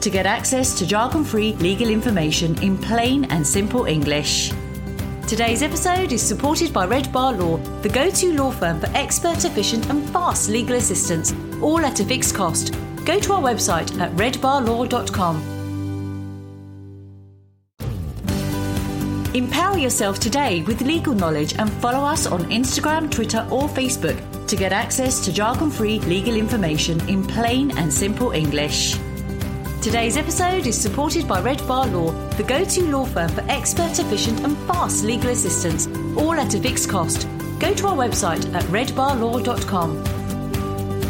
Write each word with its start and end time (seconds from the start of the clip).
to 0.00 0.10
get 0.10 0.26
access 0.26 0.78
to 0.78 0.86
jargon 0.86 1.24
free 1.24 1.54
legal 1.54 1.88
information 1.88 2.60
in 2.62 2.78
plain 2.78 3.24
and 3.26 3.46
simple 3.46 3.86
English. 3.86 4.52
Today's 5.26 5.62
episode 5.62 6.12
is 6.12 6.22
supported 6.22 6.72
by 6.72 6.86
Red 6.86 7.12
Bar 7.12 7.34
Law, 7.34 7.58
the 7.82 7.88
go 7.88 8.08
to 8.10 8.32
law 8.32 8.50
firm 8.50 8.80
for 8.80 8.88
expert, 8.94 9.44
efficient, 9.44 9.90
and 9.90 10.08
fast 10.10 10.48
legal 10.48 10.76
assistance, 10.76 11.34
all 11.60 11.80
at 11.80 12.00
a 12.00 12.04
fixed 12.04 12.34
cost. 12.34 12.74
Go 13.04 13.18
to 13.20 13.32
our 13.34 13.42
website 13.42 13.98
at 14.00 14.10
redbarlaw.com. 14.12 15.58
Empower 19.34 19.76
yourself 19.76 20.18
today 20.18 20.62
with 20.62 20.80
legal 20.80 21.12
knowledge 21.12 21.54
and 21.58 21.70
follow 21.74 22.04
us 22.04 22.26
on 22.26 22.44
Instagram, 22.44 23.10
Twitter, 23.10 23.46
or 23.50 23.68
Facebook 23.68 24.18
to 24.46 24.56
get 24.56 24.72
access 24.72 25.22
to 25.24 25.32
jargon 25.32 25.70
free 25.70 26.00
legal 26.00 26.34
information 26.34 27.06
in 27.08 27.22
plain 27.22 27.76
and 27.76 27.92
simple 27.92 28.32
English. 28.32 28.96
Today's 29.88 30.18
episode 30.18 30.66
is 30.66 30.78
supported 30.78 31.26
by 31.26 31.40
Red 31.40 31.66
Bar 31.66 31.86
Law, 31.86 32.10
the 32.32 32.42
go 32.42 32.62
to 32.62 32.82
law 32.90 33.06
firm 33.06 33.30
for 33.30 33.40
expert, 33.48 33.98
efficient, 33.98 34.38
and 34.40 34.54
fast 34.68 35.02
legal 35.02 35.30
assistance, 35.30 35.86
all 36.14 36.34
at 36.34 36.52
a 36.52 36.60
fixed 36.60 36.90
cost. 36.90 37.26
Go 37.58 37.72
to 37.72 37.86
our 37.86 37.96
website 37.96 38.54
at 38.54 38.64
redbarlaw.com. 38.64 40.04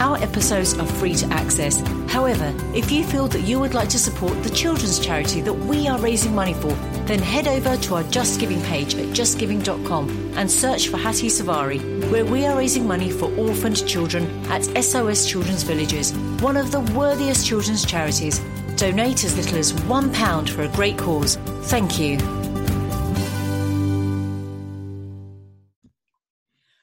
Our 0.01 0.19
episodes 0.19 0.79
are 0.79 0.87
free 0.87 1.17
to 1.17 1.27
access. 1.27 1.81
However, 2.09 2.55
if 2.73 2.93
you 2.93 3.03
feel 3.03 3.27
that 3.27 3.41
you 3.41 3.59
would 3.59 3.75
like 3.75 3.89
to 3.89 3.99
support 3.99 4.41
the 4.45 4.51
children's 4.51 5.01
charity 5.01 5.41
that 5.41 5.53
we 5.53 5.89
are 5.89 5.99
raising 5.99 6.33
money 6.33 6.55
for, 6.55 6.73
then 7.07 7.19
head 7.19 7.49
over 7.49 7.77
to 7.77 7.97
our 7.97 8.05
Just 8.05 8.39
Giving 8.39 8.63
page 8.63 8.95
at 8.95 9.07
justgiving.com 9.07 10.35
and 10.37 10.49
search 10.49 10.87
for 10.87 10.99
Hatti 10.99 11.27
Suvari, 11.27 11.81
where 12.13 12.25
we 12.25 12.47
are 12.47 12.57
raising 12.57 12.87
money 12.87 13.11
for 13.11 13.35
orphaned 13.37 13.85
children 13.89 14.25
at 14.53 14.63
SOS 14.85 15.27
Children's 15.27 15.65
Villages, 15.65 16.13
one 16.43 16.57
of 16.57 16.71
the 16.71 16.81
worthiest 16.97 17.45
children's 17.45 17.85
charities. 17.85 18.41
Donate 18.79 19.25
as 19.25 19.37
little 19.37 19.59
as 19.59 19.73
£1 19.73 20.49
for 20.51 20.63
a 20.63 20.69
great 20.69 20.97
cause. 20.97 21.35
Thank 21.63 21.99
you. 21.99 22.17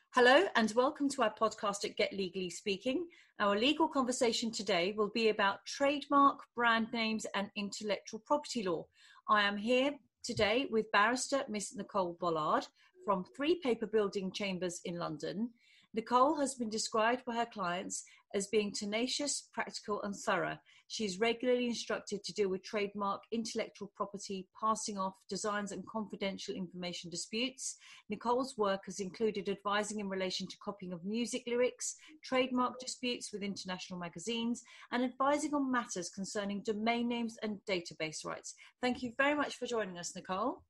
Hello, 0.10 0.44
and 0.58 0.74
welcome 0.76 1.08
to 1.08 1.22
our 1.22 1.34
podcast 1.34 1.86
at 1.86 1.96
Get 1.96 2.12
Legally 2.12 2.50
Speaking. 2.50 3.08
Our 3.40 3.58
legal 3.58 3.88
conversation 3.88 4.52
today 4.52 4.94
will 4.98 5.08
be 5.08 5.30
about 5.30 5.66
trademark, 5.66 6.42
brand 6.54 6.92
names, 6.92 7.26
and 7.34 7.50
intellectual 7.56 8.20
property 8.26 8.64
law. 8.64 8.86
I 9.30 9.44
am 9.44 9.56
here 9.56 9.94
today 10.22 10.68
with 10.70 10.92
barrister 10.92 11.46
Miss 11.48 11.74
Nicole 11.78 12.18
Bollard 12.20 12.68
from 13.06 13.24
Three 13.38 13.56
Paper 13.64 13.88
Building 13.88 14.34
Chambers 14.34 14.82
in 14.84 15.00
London. 15.00 15.50
Nicole 15.94 16.38
has 16.42 16.56
been 16.56 16.70
described 16.70 17.24
by 17.24 17.36
her 17.36 17.46
clients 17.46 18.04
as 18.34 18.48
being 18.48 18.74
tenacious, 18.74 19.48
practical, 19.54 20.02
and 20.02 20.14
thorough. 20.14 20.58
She 20.88 21.06
is 21.06 21.20
regularly 21.20 21.68
instructed 21.68 22.24
to 22.24 22.34
deal 22.34 22.50
with 22.50 22.64
trademark, 22.64 23.24
intellectual 23.32 23.92
property, 23.96 24.48
passing 24.60 24.98
off, 24.98 25.16
designs, 25.30 25.72
and 25.72 25.86
confidential 25.88 26.56
information 26.56 27.10
disputes. 27.10 27.78
Nicole's 28.10 28.56
work 28.58 28.82
has 28.86 29.00
included 29.00 29.50
advising 29.50 30.00
in 30.00 30.10
relation 30.10 30.48
to 30.48 30.58
copying 30.64 30.94
of 30.94 31.04
music 31.04 31.44
lyrics, 31.48 31.96
trademark 32.24 32.80
disputes 32.80 33.32
with 33.34 33.42
international 33.42 34.00
magazines, 34.00 34.64
and 34.92 35.04
advising 35.04 35.54
on 35.54 35.72
matters 35.72 36.10
concerning 36.10 36.62
domain 36.62 37.10
names 37.10 37.38
and 37.42 37.60
database 37.68 38.24
rights. 38.24 38.54
Thank 38.82 39.02
you 39.02 39.14
very 39.18 39.36
much 39.36 39.56
for 39.56 39.66
joining 39.66 39.98
us, 39.98 40.16
Nicole. 40.16 40.64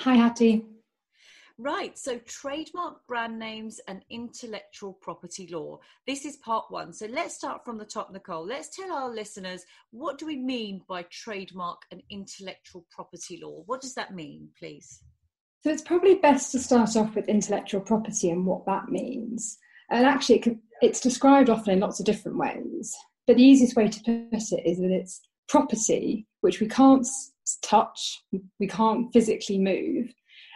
Hi, 0.00 0.14
Hatti. 0.14 0.64
Right, 1.58 1.98
so 1.98 2.18
trademark 2.26 3.06
brand 3.06 3.38
names 3.38 3.80
and 3.86 4.04
intellectual 4.10 4.94
property 4.94 5.48
law. 5.52 5.78
This 6.06 6.24
is 6.24 6.36
part 6.38 6.64
one. 6.70 6.92
So 6.92 7.06
let's 7.06 7.34
start 7.34 7.64
from 7.64 7.78
the 7.78 7.84
top, 7.84 8.10
Nicole. 8.12 8.46
Let's 8.46 8.74
tell 8.74 8.92
our 8.92 9.10
listeners 9.10 9.64
what 9.90 10.18
do 10.18 10.26
we 10.26 10.36
mean 10.36 10.82
by 10.88 11.04
trademark 11.10 11.82
and 11.90 12.02
intellectual 12.10 12.86
property 12.90 13.40
law? 13.42 13.62
What 13.66 13.80
does 13.80 13.94
that 13.94 14.14
mean, 14.14 14.48
please? 14.58 15.02
So 15.62 15.70
it's 15.70 15.82
probably 15.82 16.16
best 16.16 16.52
to 16.52 16.58
start 16.58 16.96
off 16.96 17.14
with 17.14 17.28
intellectual 17.28 17.80
property 17.80 18.30
and 18.30 18.44
what 18.44 18.66
that 18.66 18.88
means. 18.88 19.58
And 19.90 20.06
actually, 20.06 20.38
it 20.40 20.58
it's 20.80 21.00
described 21.00 21.48
often 21.48 21.74
in 21.74 21.80
lots 21.80 22.00
of 22.00 22.06
different 22.06 22.38
ways. 22.38 22.92
But 23.26 23.36
the 23.36 23.44
easiest 23.44 23.76
way 23.76 23.86
to 23.88 24.00
put 24.00 24.32
it 24.32 24.66
is 24.66 24.78
that 24.78 24.90
it's 24.90 25.20
property 25.48 26.26
which 26.40 26.60
we 26.60 26.66
can't 26.66 27.06
touch, 27.62 28.22
we 28.58 28.66
can't 28.66 29.12
physically 29.12 29.58
move, 29.58 30.12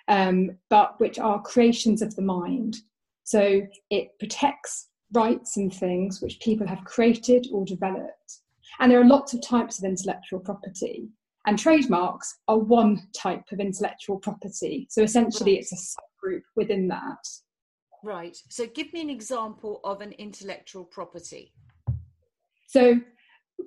um, 0.09 0.56
but 0.71 0.99
which 1.00 1.19
are 1.19 1.43
creations 1.43 2.03
of 2.03 2.15
the 2.17 2.22
mind. 2.22 2.77
So 3.25 3.62
it 3.91 4.19
protects 4.19 4.89
rights 5.12 5.56
and 5.56 5.72
things 5.72 6.21
which 6.21 6.41
people 6.41 6.67
have 6.67 6.84
created 6.84 7.47
or 7.53 7.65
developed. 7.65 8.41
And 8.78 8.91
there 8.91 9.00
are 9.00 9.06
lots 9.06 9.34
of 9.34 9.43
types 9.43 9.78
of 9.78 9.84
intellectual 9.84 10.41
property, 10.41 11.09
and 11.47 11.59
trademarks 11.59 12.39
are 12.49 12.59
one 12.59 13.08
type 13.17 13.44
of 13.53 13.61
intellectual 13.61 14.19
property. 14.19 14.87
So 14.91 15.03
essentially, 15.03 15.53
right. 15.53 15.61
it's 15.61 15.73
a 15.73 15.76
subgroup 15.76 16.43
within 16.56 16.88
that. 16.88 17.25
Right. 18.02 18.37
So 18.49 18.67
give 18.67 18.93
me 18.93 19.00
an 19.00 19.11
example 19.11 19.81
of 19.85 20.00
an 20.00 20.12
intellectual 20.12 20.85
property. 20.85 21.52
So 22.67 23.00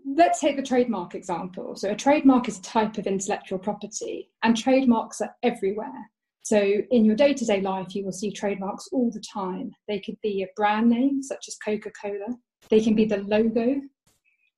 let's 0.05 0.39
take 0.39 0.57
the 0.57 0.63
trademark 0.63 1.15
example. 1.15 1.75
So 1.75 1.89
a 1.89 1.95
trademark 1.95 2.47
is 2.47 2.59
a 2.59 2.61
type 2.61 2.97
of 2.97 3.07
intellectual 3.07 3.59
property, 3.59 4.29
and 4.43 4.55
trademarks 4.55 5.21
are 5.21 5.33
everywhere. 5.41 6.11
So 6.41 6.59
in 6.59 7.05
your 7.05 7.15
day 7.15 7.33
to 7.33 7.45
day 7.45 7.61
life, 7.61 7.93
you 7.95 8.05
will 8.05 8.11
see 8.11 8.31
trademarks 8.31 8.89
all 8.91 9.11
the 9.11 9.23
time. 9.33 9.71
They 9.87 9.99
could 9.99 10.17
be 10.21 10.43
a 10.43 10.47
brand 10.55 10.89
name, 10.89 11.21
such 11.21 11.47
as 11.47 11.57
Coca 11.63 11.91
Cola, 12.01 12.35
they 12.69 12.79
can 12.79 12.95
be 12.95 13.05
the 13.05 13.17
logo, 13.17 13.81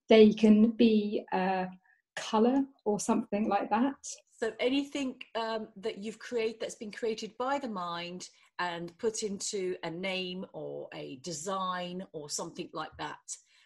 they 0.10 0.34
can 0.34 0.72
be 0.72 1.24
a 1.32 1.68
color 2.16 2.64
or 2.86 3.00
something 3.00 3.48
like 3.48 3.70
that. 3.70 3.96
So 4.38 4.52
anything 4.60 5.16
um, 5.36 5.68
that 5.78 6.00
you've 6.00 6.20
created 6.20 6.60
that's 6.60 6.76
been 6.76 6.92
created 6.92 7.32
by 7.38 7.60
the 7.60 7.70
mind 7.70 8.28
and 8.60 8.96
put 8.98 9.24
into 9.24 9.76
a 9.84 9.90
name 9.90 10.46
or 10.54 10.88
a 10.94 11.20
design 11.24 12.04
or 12.12 12.30
something 12.30 12.70
like 12.74 12.92
that. 12.98 13.18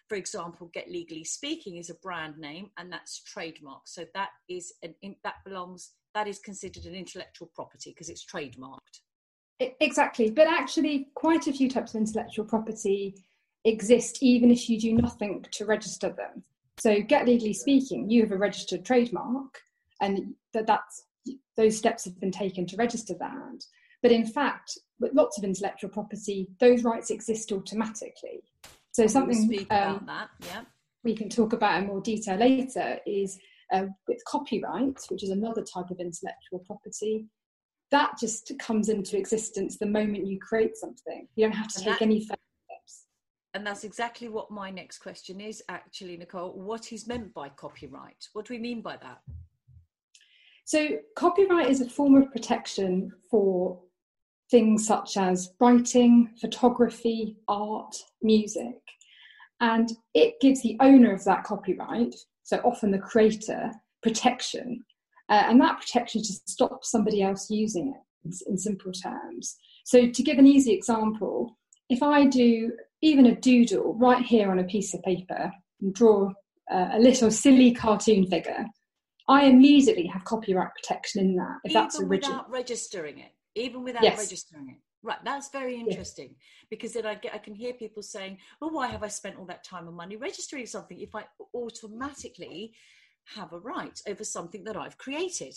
For 0.08 0.14
example, 0.14 0.70
Get 0.72 0.90
Legally 0.90 1.24
Speaking 1.24 1.76
is 1.76 1.90
a 1.90 1.94
brand 1.94 2.38
name 2.38 2.70
and 2.78 2.92
that's 2.92 3.22
trademark. 3.22 3.82
So 3.86 4.04
that 4.14 4.30
is 4.48 4.72
an 4.82 4.94
that 5.24 5.36
belongs 5.44 5.92
that 6.14 6.28
is 6.28 6.38
considered 6.38 6.86
an 6.86 6.94
intellectual 6.94 7.50
property 7.54 7.90
because 7.90 8.08
it's 8.08 8.24
trademarked. 8.24 9.00
Exactly, 9.80 10.30
but 10.30 10.46
actually, 10.46 11.08
quite 11.14 11.46
a 11.46 11.52
few 11.52 11.68
types 11.68 11.94
of 11.94 12.00
intellectual 12.00 12.44
property 12.44 13.14
exist 13.64 14.22
even 14.22 14.50
if 14.50 14.68
you 14.68 14.78
do 14.78 14.92
nothing 14.94 15.44
to 15.50 15.64
register 15.64 16.10
them. 16.10 16.42
So, 16.78 17.00
Get 17.00 17.26
Legally 17.26 17.54
Speaking, 17.54 18.08
you 18.10 18.22
have 18.22 18.32
a 18.32 18.38
registered 18.38 18.84
trademark, 18.84 19.60
and 20.00 20.34
that 20.52 20.66
that's 20.66 21.04
those 21.56 21.76
steps 21.76 22.04
have 22.04 22.20
been 22.20 22.30
taken 22.30 22.66
to 22.66 22.76
register 22.76 23.14
that. 23.18 23.64
But 24.02 24.12
in 24.12 24.26
fact, 24.26 24.78
with 25.00 25.14
lots 25.14 25.38
of 25.38 25.44
intellectual 25.44 25.90
property, 25.90 26.48
those 26.60 26.84
rights 26.84 27.10
exist 27.10 27.50
automatically. 27.50 28.42
So 28.96 29.06
something 29.06 29.66
um, 29.68 30.04
that, 30.06 30.30
yeah. 30.40 30.62
we 31.04 31.14
can 31.14 31.28
talk 31.28 31.52
about 31.52 31.82
in 31.82 31.86
more 31.86 32.00
detail 32.00 32.38
later 32.38 32.98
is 33.06 33.38
uh, 33.70 33.84
with 34.08 34.24
copyright, 34.26 34.98
which 35.10 35.22
is 35.22 35.28
another 35.28 35.60
type 35.62 35.90
of 35.90 36.00
intellectual 36.00 36.60
property. 36.66 37.26
That 37.90 38.12
just 38.18 38.50
comes 38.58 38.88
into 38.88 39.18
existence 39.18 39.76
the 39.76 39.84
moment 39.84 40.26
you 40.26 40.38
create 40.40 40.78
something. 40.78 41.28
You 41.36 41.44
don't 41.44 41.52
have 41.54 41.68
to 41.74 41.76
and 41.76 41.84
take 41.84 41.98
that, 41.98 42.04
any 42.06 42.20
further 42.20 42.40
steps. 42.64 43.04
And 43.52 43.66
that's 43.66 43.84
exactly 43.84 44.30
what 44.30 44.50
my 44.50 44.70
next 44.70 45.00
question 45.00 45.42
is, 45.42 45.62
actually, 45.68 46.16
Nicole. 46.16 46.52
What 46.52 46.90
is 46.90 47.06
meant 47.06 47.34
by 47.34 47.50
copyright? 47.50 48.26
What 48.32 48.46
do 48.46 48.54
we 48.54 48.58
mean 48.58 48.80
by 48.80 48.96
that? 48.96 49.20
So, 50.64 50.96
copyright 51.16 51.68
is 51.68 51.82
a 51.82 51.90
form 51.90 52.14
of 52.16 52.32
protection 52.32 53.12
for 53.30 53.78
things 54.50 54.86
such 54.86 55.16
as 55.16 55.50
writing, 55.60 56.30
photography, 56.40 57.36
art, 57.48 57.96
music. 58.22 58.80
And 59.60 59.90
it 60.14 60.34
gives 60.40 60.62
the 60.62 60.76
owner 60.80 61.12
of 61.12 61.24
that 61.24 61.44
copyright, 61.44 62.14
so 62.42 62.58
often 62.58 62.90
the 62.90 62.98
creator, 62.98 63.72
protection. 64.02 64.84
Uh, 65.28 65.44
and 65.46 65.60
that 65.60 65.80
protection 65.80 66.22
just 66.22 66.48
stops 66.48 66.90
somebody 66.90 67.22
else 67.22 67.50
using 67.50 67.88
it 67.88 68.00
in, 68.24 68.52
in 68.52 68.58
simple 68.58 68.92
terms. 68.92 69.56
So, 69.84 70.08
to 70.08 70.22
give 70.22 70.38
an 70.38 70.46
easy 70.46 70.72
example, 70.72 71.56
if 71.88 72.02
I 72.02 72.26
do 72.26 72.72
even 73.02 73.26
a 73.26 73.36
doodle 73.36 73.94
right 73.94 74.24
here 74.24 74.50
on 74.50 74.58
a 74.58 74.64
piece 74.64 74.94
of 74.94 75.02
paper 75.02 75.50
and 75.80 75.94
draw 75.94 76.30
uh, 76.70 76.88
a 76.92 76.98
little 76.98 77.30
silly 77.30 77.72
cartoon 77.72 78.26
figure, 78.26 78.66
I 79.28 79.44
immediately 79.44 80.06
have 80.06 80.24
copyright 80.24 80.70
protection 80.74 81.20
in 81.20 81.36
that 81.36 81.58
if 81.64 81.72
Even 81.72 81.82
that's 81.82 82.00
original. 82.00 82.36
without 82.38 82.50
registering 82.50 83.18
it, 83.18 83.32
even 83.56 83.82
without 83.82 84.02
yes. 84.02 84.18
registering 84.18 84.68
it. 84.70 84.76
Right, 85.02 85.18
that's 85.24 85.50
very 85.50 85.78
interesting 85.78 86.34
because 86.68 86.94
then 86.94 87.06
I 87.06 87.14
get 87.14 87.34
I 87.34 87.38
can 87.38 87.54
hear 87.54 87.74
people 87.74 88.02
saying, 88.02 88.38
"Well, 88.60 88.70
why 88.70 88.88
have 88.88 89.02
I 89.02 89.08
spent 89.08 89.38
all 89.38 89.44
that 89.46 89.64
time 89.64 89.86
and 89.86 89.96
money 89.96 90.16
registering 90.16 90.66
something 90.66 91.00
if 91.00 91.14
I 91.14 91.24
automatically 91.54 92.72
have 93.34 93.52
a 93.52 93.58
right 93.58 94.00
over 94.08 94.24
something 94.24 94.64
that 94.64 94.76
I've 94.76 94.98
created?" 94.98 95.54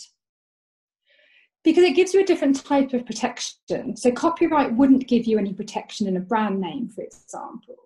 Because 1.64 1.84
it 1.84 1.96
gives 1.96 2.14
you 2.14 2.20
a 2.20 2.24
different 2.24 2.64
type 2.64 2.92
of 2.92 3.04
protection. 3.04 3.96
So, 3.96 4.12
copyright 4.12 4.74
wouldn't 4.74 5.08
give 5.08 5.26
you 5.26 5.38
any 5.38 5.52
protection 5.52 6.06
in 6.06 6.16
a 6.16 6.20
brand 6.20 6.60
name, 6.60 6.88
for 6.88 7.02
example. 7.02 7.76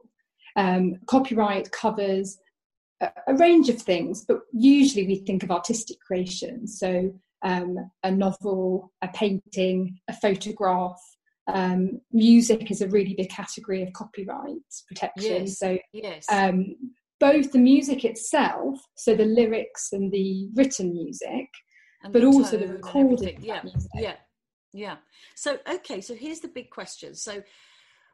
Um, 0.57 0.97
copyright 1.07 1.71
covers 1.73 2.39
a, 3.01 3.35
range 3.35 3.69
of 3.69 3.81
things, 3.81 4.25
but 4.27 4.41
usually 4.53 5.07
we 5.07 5.17
think 5.17 5.43
of 5.43 5.51
artistic 5.51 6.01
creation. 6.01 6.67
So 6.67 7.13
um, 7.45 7.91
a 8.03 8.11
novel, 8.11 8.93
a 9.03 9.09
painting, 9.09 9.99
a 10.09 10.15
photograph. 10.15 11.01
Um, 11.47 12.01
music 12.11 12.71
is 12.71 12.81
a 12.81 12.89
really 12.89 13.15
big 13.15 13.29
category 13.29 13.83
of 13.83 13.93
copyright 13.93 14.57
protection. 14.89 15.47
Yes. 15.47 15.59
So 15.59 15.79
yes. 15.93 16.25
Um, 16.31 16.75
both 17.21 17.53
the 17.53 17.59
music 17.59 18.05
itself, 18.05 18.81
so 18.97 19.15
the 19.15 19.27
lyrics 19.27 19.93
and 19.93 20.11
the 20.11 20.49
written 20.55 20.93
music, 20.93 21.49
and 22.03 22.13
but 22.13 22.23
the 22.23 22.27
also 22.27 22.57
the 22.57 22.69
recording. 22.69 23.39
Yeah, 23.41 23.63
yeah, 23.95 24.17
yeah. 24.73 24.97
So 25.37 25.59
okay, 25.71 26.01
so 26.01 26.15
here's 26.15 26.41
the 26.41 26.49
big 26.49 26.71
question. 26.71 27.15
So 27.15 27.43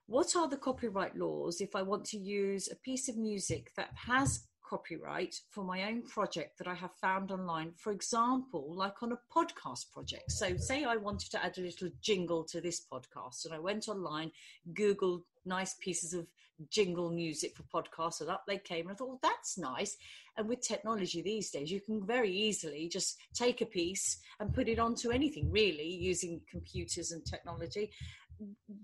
what 0.07 0.35
are 0.35 0.49
the 0.49 0.57
copyright 0.57 1.17
laws 1.17 1.61
if 1.61 1.77
I 1.77 1.83
want 1.83 2.05
to 2.07 2.19
use 2.19 2.69
a 2.71 2.77
piece 2.77 3.09
of 3.09 3.17
music 3.17 3.71
that 3.77 3.91
has 4.09 4.49
copyright 4.71 5.35
for 5.51 5.65
my 5.65 5.83
own 5.83 6.03
project 6.03 6.57
that 6.59 6.69
I 6.69 6.75
have 6.75 6.95
found 7.01 7.33
online, 7.33 7.73
for 7.77 7.91
example, 7.91 8.73
like 8.73 9.03
on 9.03 9.11
a 9.11 9.19
podcast 9.35 9.91
project. 9.93 10.31
So, 10.31 10.57
say 10.57 10.85
I 10.85 10.95
wanted 10.95 11.33
to 11.33 11.45
add 11.45 11.59
a 11.59 11.63
little 11.63 11.89
jingle 12.01 12.45
to 12.45 12.61
this 12.61 12.81
podcast, 12.81 13.45
and 13.45 13.53
I 13.53 13.59
went 13.59 13.89
online, 13.89 14.31
Googled 14.73 15.23
nice 15.45 15.75
pieces 15.75 16.15
of 16.15 16.27
jingle 16.69 17.11
music 17.11 17.57
for 17.57 17.65
podcasts, 17.65 18.21
and 18.21 18.31
up 18.31 18.45
they 18.47 18.59
came. 18.59 18.87
And 18.87 18.93
I 18.93 18.95
thought, 18.95 19.09
well, 19.09 19.21
that's 19.23 19.59
nice. 19.59 19.97
And 20.37 20.49
with 20.49 20.61
technology 20.61 21.21
these 21.21 21.51
days, 21.51 21.71
you 21.71 21.81
can 21.81 22.07
very 22.07 22.33
easily 22.33 22.89
just 22.89 23.19
take 23.35 23.61
a 23.61 23.67
piece 23.67 24.19
and 24.39 24.55
put 24.55 24.69
it 24.69 24.79
onto 24.79 25.11
anything, 25.11 25.51
really, 25.51 25.89
using 25.89 26.41
computers 26.49 27.11
and 27.11 27.25
technology 27.27 27.91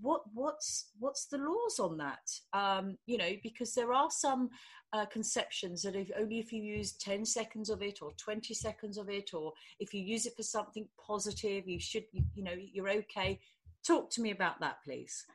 what 0.01 0.21
what's 0.33 0.91
what's 0.99 1.25
the 1.25 1.37
laws 1.37 1.79
on 1.79 1.97
that? 1.97 2.29
Um, 2.53 2.97
you 3.05 3.17
know 3.17 3.31
because 3.43 3.73
there 3.73 3.93
are 3.93 4.09
some 4.11 4.49
uh, 4.93 5.05
conceptions 5.05 5.81
that 5.83 5.95
if 5.95 6.09
only 6.17 6.39
if 6.39 6.53
you 6.53 6.61
use 6.61 6.93
10 6.93 7.25
seconds 7.25 7.69
of 7.69 7.81
it 7.81 8.01
or 8.01 8.13
20 8.17 8.53
seconds 8.53 8.97
of 8.97 9.09
it 9.09 9.33
or 9.33 9.51
if 9.79 9.93
you 9.93 10.01
use 10.01 10.25
it 10.25 10.35
for 10.35 10.43
something 10.43 10.87
positive 11.05 11.67
you 11.67 11.79
should 11.79 12.05
you 12.13 12.43
know 12.43 12.55
you're 12.55 12.89
okay. 12.89 13.39
Talk 13.85 14.09
to 14.11 14.21
me 14.21 14.31
about 14.31 14.59
that 14.59 14.77
please 14.83 15.25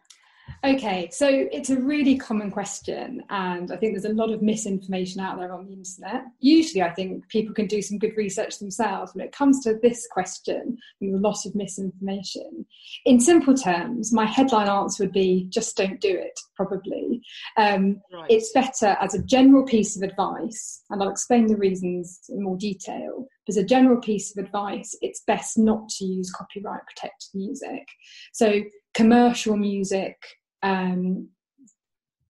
Okay, 0.64 1.08
so 1.10 1.26
it's 1.28 1.70
a 1.70 1.80
really 1.80 2.16
common 2.16 2.48
question, 2.48 3.24
and 3.30 3.72
I 3.72 3.76
think 3.76 3.94
there's 3.94 4.04
a 4.04 4.14
lot 4.14 4.30
of 4.30 4.42
misinformation 4.42 5.20
out 5.20 5.36
there 5.36 5.52
on 5.52 5.66
the 5.66 5.72
internet. 5.72 6.22
Usually, 6.38 6.82
I 6.82 6.90
think 6.94 7.28
people 7.28 7.52
can 7.52 7.66
do 7.66 7.82
some 7.82 7.98
good 7.98 8.16
research 8.16 8.60
themselves. 8.60 9.12
When 9.12 9.24
it 9.24 9.32
comes 9.32 9.64
to 9.64 9.80
this 9.82 10.06
question, 10.12 10.78
there's 11.00 11.14
a 11.14 11.18
lot 11.18 11.44
of 11.46 11.56
misinformation. 11.56 12.64
In 13.04 13.18
simple 13.18 13.54
terms, 13.54 14.12
my 14.12 14.24
headline 14.24 14.68
answer 14.68 15.02
would 15.02 15.12
be 15.12 15.46
just 15.48 15.76
don't 15.76 16.00
do 16.00 16.16
it, 16.16 16.38
probably. 16.54 17.20
Um, 17.56 18.00
right. 18.12 18.30
It's 18.30 18.52
better 18.52 18.96
as 19.00 19.14
a 19.14 19.24
general 19.24 19.64
piece 19.64 19.96
of 19.96 20.08
advice, 20.08 20.84
and 20.90 21.02
I'll 21.02 21.10
explain 21.10 21.48
the 21.48 21.56
reasons 21.56 22.20
in 22.28 22.40
more 22.40 22.56
detail. 22.56 23.26
As 23.48 23.56
a 23.56 23.64
general 23.64 24.00
piece 24.00 24.36
of 24.36 24.44
advice, 24.44 24.96
it's 25.02 25.24
best 25.26 25.58
not 25.58 25.88
to 25.88 26.04
use 26.04 26.30
copyright 26.30 26.82
protected 26.86 27.30
music. 27.34 27.84
So, 28.32 28.60
commercial 28.94 29.56
music, 29.56 30.14
um, 30.62 31.28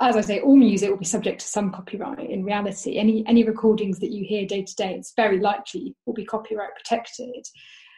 as 0.01 0.17
I 0.17 0.21
say, 0.21 0.41
all 0.41 0.57
music 0.57 0.91
will 0.91 0.97
be 0.97 1.05
subject 1.05 1.41
to 1.41 1.47
some 1.47 1.71
copyright. 1.71 2.31
In 2.31 2.45
reality, 2.45 2.99
any 2.99 3.25
any 3.27 3.45
recordings 3.45 3.99
that 4.01 4.11
you 4.11 4.25
hear 4.25 4.47
day 4.47 4.63
to 4.63 4.75
day, 4.75 4.95
it's 4.95 5.13
very 5.15 5.39
likely 5.39 5.95
will 6.07 6.15
be 6.15 6.25
copyright 6.25 6.75
protected. 6.75 7.47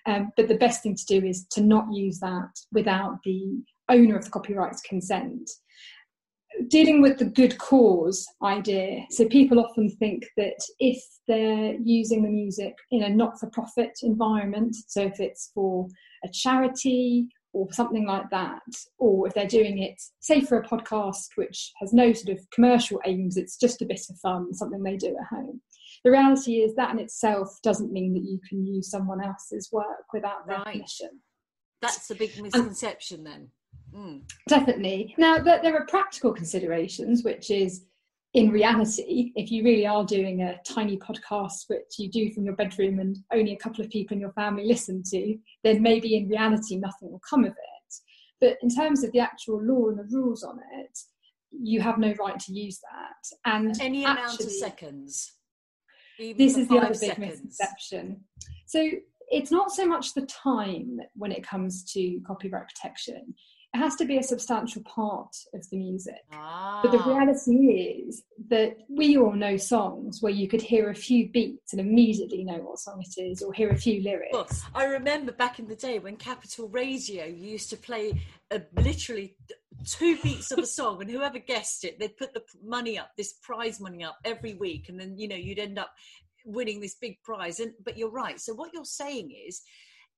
Um, 0.07 0.33
but 0.37 0.49
the 0.49 0.59
best 0.59 0.83
thing 0.83 0.97
to 0.97 1.07
do 1.07 1.27
is 1.27 1.47
to 1.53 1.63
not 1.63 1.91
use 1.91 2.19
that 2.21 2.51
without 2.73 3.21
the 3.25 3.63
owner 3.89 4.17
of 4.17 4.25
the 4.25 4.31
copyright's 4.31 4.83
consent. 4.83 5.51
Dealing 6.69 7.01
with 7.01 7.19
the 7.19 7.25
good 7.25 7.57
cause 7.59 8.27
idea. 8.43 9.07
So 9.11 9.27
people 9.27 9.59
often 9.59 9.89
think 9.89 10.27
that 10.37 10.59
if 10.79 11.03
they're 11.27 11.75
using 11.83 12.23
the 12.23 12.29
music 12.29 12.75
in 12.91 13.03
a 13.03 13.09
not-for-profit 13.09 13.99
environment, 14.03 14.77
so 14.87 15.03
if 15.03 15.21
it's 15.21 15.51
for 15.55 15.89
a 16.23 16.29
charity 16.33 17.27
or 17.55 17.73
something 17.73 18.07
like 18.07 18.29
that, 18.31 18.63
or 18.99 19.27
if 19.27 19.35
they're 19.35 19.47
doing 19.47 19.79
it, 19.79 20.01
say 20.21 20.41
for 20.41 20.59
a 20.59 20.67
podcast 20.67 21.29
which 21.37 21.73
has 21.81 21.93
no 21.93 22.13
sort 22.13 22.37
of 22.37 22.51
commercial 22.51 23.01
aims, 23.07 23.37
it's 23.37 23.57
just 23.57 23.81
a 23.81 23.87
bit 23.87 24.01
of 24.11 24.19
fun, 24.19 24.53
something 24.53 24.83
they 24.83 24.97
do 24.97 25.17
at 25.17 25.37
home. 25.37 25.61
The 26.05 26.11
reality 26.11 26.57
is 26.57 26.75
that 26.75 26.91
in 26.91 26.99
itself 26.99 27.59
doesn't 27.63 27.93
mean 27.93 28.13
that 28.15 28.25
you 28.25 28.39
can 28.49 28.67
use 28.67 28.91
someone 28.91 29.25
else's 29.25 29.71
work 29.73 30.05
without 30.13 30.47
their 30.47 30.59
right. 30.59 30.75
permission. 30.75 31.21
That's 31.81 32.11
a 32.11 32.15
big 32.15 32.39
misconception 32.41 33.19
and, 33.19 33.27
then. 33.27 33.49
Mm. 33.95 34.23
Definitely. 34.49 35.15
Now, 35.17 35.39
there 35.39 35.77
are 35.77 35.87
practical 35.87 36.33
considerations, 36.33 37.23
which 37.23 37.51
is 37.51 37.85
in 38.35 38.51
reality, 38.51 39.33
if 39.37 39.53
you 39.53 39.63
really 39.63 39.87
are 39.87 40.05
doing 40.05 40.43
a 40.43 40.59
tiny 40.67 40.99
podcast 40.99 41.69
which 41.69 41.99
you 41.99 42.11
do 42.11 42.33
from 42.33 42.45
your 42.45 42.57
bedroom 42.57 42.99
and 42.99 43.17
only 43.33 43.53
a 43.53 43.59
couple 43.59 43.83
of 43.83 43.91
people 43.91 44.17
in 44.17 44.21
your 44.21 44.33
family 44.33 44.67
listen 44.67 45.03
to, 45.11 45.39
then 45.63 45.81
maybe 45.81 46.17
in 46.17 46.29
reality 46.29 46.77
nothing 46.77 47.13
will 47.13 47.23
come 47.29 47.45
of 47.45 47.53
it. 47.53 47.95
But 48.41 48.57
in 48.61 48.69
terms 48.75 49.05
of 49.05 49.13
the 49.13 49.21
actual 49.21 49.63
law 49.63 49.89
and 49.89 49.99
the 49.99 50.09
rules 50.11 50.43
on 50.43 50.59
it, 50.81 50.99
you 51.53 51.81
have 51.81 51.99
no 51.99 52.13
right 52.19 52.39
to 52.41 52.53
use 52.53 52.81
that. 52.81 53.53
And 53.53 53.81
any 53.81 54.05
actually, 54.05 54.23
amount 54.23 54.41
of 54.41 54.51
seconds. 54.51 55.33
this 56.19 56.57
is 56.57 56.67
the 56.67 56.79
other 56.79 56.89
big 56.89 56.97
seconds. 56.97 57.41
misconception. 57.45 58.25
So 58.67 58.91
it's 59.31 59.53
not 59.53 59.71
so 59.71 59.87
much 59.87 60.13
the 60.13 60.27
time 60.27 60.99
when 61.15 61.31
it 61.31 61.47
comes 61.47 61.85
to 61.93 62.21
copyright 62.27 62.67
protection 62.69 63.35
it 63.75 63.79
has 63.79 63.97
to 63.97 64.05
be 64.05 64.19
a 64.19 64.23
substantial 64.23 64.83
part 64.83 65.35
of 65.53 65.69
the 65.69 65.77
music. 65.77 66.23
Ah. 66.33 66.81
But 66.83 66.93
the 66.93 67.01
ah. 67.01 67.09
reality 67.09 68.05
is 68.07 68.23
that 68.49 68.77
we 68.89 69.17
all 69.17 69.33
know 69.33 69.57
songs 69.57 70.23
where 70.23 70.33
you 70.33 70.47
could 70.47 70.63
hear 70.63 70.91
a 70.91 70.95
few 70.95 71.29
beats 71.29 71.73
and 71.73 71.81
immediately 71.81 72.45
know 72.45 72.59
what 72.59 72.79
song 72.79 73.03
it 73.05 73.21
is, 73.21 73.43
or 73.43 73.53
hear 73.53 73.71
a 73.71 73.77
few 73.77 74.01
lyrics. 74.01 74.33
Well, 74.33 74.49
I 74.75 74.85
remember 74.85 75.33
back 75.33 75.59
in 75.59 75.67
the 75.67 75.75
day 75.75 75.99
when 75.99 76.17
Capital 76.17 76.69
Radio 76.69 77.25
used 77.25 77.69
to 77.71 77.77
play 77.77 78.23
a, 78.53 78.63
literally 78.77 79.37
two 79.85 80.17
beats 80.23 80.53
of 80.53 80.61
a 80.61 80.67
song 80.67 81.03
and 81.03 81.11
whoever 81.11 81.39
guessed 81.39 81.85
it 81.85 81.99
they'd 81.99 82.17
put 82.17 82.33
the 82.33 82.43
money 82.63 82.97
up 82.97 83.11
this 83.17 83.35
prize 83.43 83.81
money 83.81 84.05
up 84.05 84.17
every 84.25 84.55
week 84.55 84.89
and 84.89 84.99
then 84.99 85.19
you 85.19 85.27
know 85.27 85.37
you'd 85.37 85.59
end 85.59 85.79
up 85.79 85.91
winning 86.45 86.81
this 86.81 86.95
big 86.95 87.21
prize 87.23 87.59
and 87.59 87.73
but 87.85 87.99
you're 87.99 88.11
right 88.11 88.41
so 88.41 88.55
what 88.55 88.73
you're 88.73 88.85
saying 88.85 89.35
is 89.47 89.63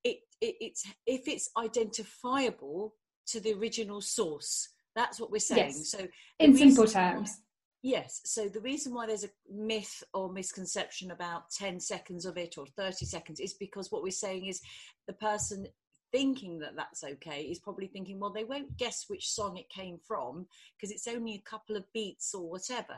it, 0.04 0.18
it 0.40 0.54
it's 0.60 0.86
if 1.06 1.26
it's 1.26 1.50
identifiable 1.56 2.94
to 3.26 3.40
the 3.40 3.52
original 3.54 4.00
source 4.00 4.68
that's 4.94 5.20
what 5.20 5.30
we're 5.30 5.38
saying 5.38 5.74
Yes. 5.76 5.90
so 5.90 5.98
In 6.38 6.56
simple 6.56 6.84
reason 6.84 7.00
why- 7.02 7.12
terms. 7.12 7.40
Yes. 7.82 8.20
So 8.24 8.48
the 8.48 8.60
reason 8.62 8.92
why 8.94 9.06
there's 9.06 9.22
a 9.22 9.30
myth 9.48 10.02
or 10.12 10.32
misconception 10.32 11.12
about 11.12 11.50
10 11.50 11.78
seconds 11.78 12.24
of 12.26 12.36
it 12.36 12.58
or 12.58 12.66
30 12.66 13.04
seconds 13.04 13.38
is 13.38 13.54
because 13.54 13.92
what 13.92 14.02
we're 14.02 14.10
saying 14.10 14.46
is 14.46 14.60
the 15.06 15.12
person 15.12 15.68
thinking 16.10 16.58
that 16.60 16.74
that's 16.74 17.04
okay 17.04 17.42
is 17.42 17.60
probably 17.60 17.86
thinking, 17.86 18.18
well, 18.18 18.32
they 18.32 18.42
won't 18.42 18.76
guess 18.76 19.04
which 19.06 19.28
song 19.30 19.56
it 19.56 19.68
came 19.68 19.98
from 20.04 20.46
because 20.76 20.90
it's 20.90 21.06
only 21.06 21.34
a 21.34 21.48
couple 21.48 21.76
of 21.76 21.84
beats 21.92 22.34
or 22.34 22.48
whatever. 22.50 22.96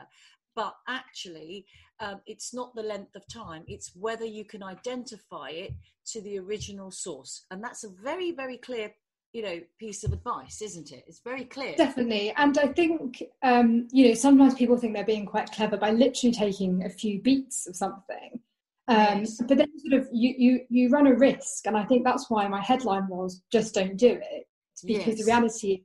But 0.55 0.73
actually, 0.87 1.67
um, 1.99 2.21
it's 2.25 2.51
not 2.51 2.73
the 2.73 2.81
length 2.81 3.15
of 3.15 3.27
time, 3.27 3.65
it's 3.67 3.91
whether 3.95 4.25
you 4.25 4.43
can 4.45 4.63
identify 4.63 5.49
it 5.49 5.73
to 6.07 6.21
the 6.21 6.39
original 6.39 6.89
source. 6.89 7.45
And 7.51 7.63
that's 7.63 7.83
a 7.83 7.89
very, 7.89 8.31
very 8.31 8.57
clear. 8.57 8.95
You 9.31 9.43
know, 9.43 9.59
piece 9.79 10.03
of 10.03 10.11
advice, 10.11 10.61
isn't 10.61 10.91
it? 10.91 11.03
It's 11.07 11.19
very 11.19 11.45
clear. 11.45 11.75
Definitely. 11.75 12.33
And 12.35 12.57
I 12.57 12.67
think, 12.67 13.21
um, 13.43 13.87
you 13.91 14.07
know, 14.07 14.13
sometimes 14.15 14.55
people 14.55 14.75
think 14.75 14.95
they're 14.95 15.05
being 15.05 15.27
quite 15.27 15.51
clever 15.51 15.77
by 15.77 15.91
literally 15.91 16.33
taking 16.33 16.83
a 16.83 16.89
few 16.89 17.21
beats 17.21 17.67
of 17.67 17.75
something. 17.75 18.39
Um, 18.87 19.19
Yes. 19.19 19.39
But 19.47 19.59
then 19.59 19.67
sort 19.87 20.01
of 20.01 20.09
you, 20.11 20.33
you, 20.35 20.61
you 20.69 20.89
run 20.89 21.05
a 21.05 21.13
risk. 21.13 21.67
And 21.67 21.77
I 21.77 21.85
think 21.85 22.03
that's 22.03 22.27
why 22.29 22.47
my 22.47 22.61
headline 22.61 23.07
was 23.07 23.43
just 23.51 23.75
don't 23.75 23.97
do 23.97 24.19
it. 24.19 24.47
Because 24.83 25.17
the 25.17 25.25
reality, 25.25 25.83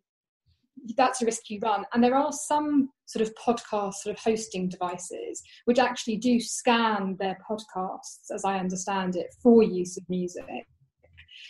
that's 0.96 1.20
a 1.20 1.26
risk 1.26 1.50
you 1.50 1.58
run. 1.60 1.84
And 1.92 2.02
there 2.02 2.14
are 2.14 2.32
some 2.32 2.90
sort 3.06 3.28
of 3.28 3.34
podcast 3.34 3.94
sort 3.94 4.16
of 4.16 4.22
hosting 4.22 4.68
devices 4.68 5.42
which 5.66 5.78
actually 5.78 6.16
do 6.16 6.40
scan 6.40 7.16
their 7.18 7.36
podcasts, 7.48 8.30
as 8.32 8.44
I 8.44 8.58
understand 8.58 9.16
it, 9.16 9.34
for 9.42 9.62
use 9.62 9.98
of 9.98 10.04
music. 10.08 10.66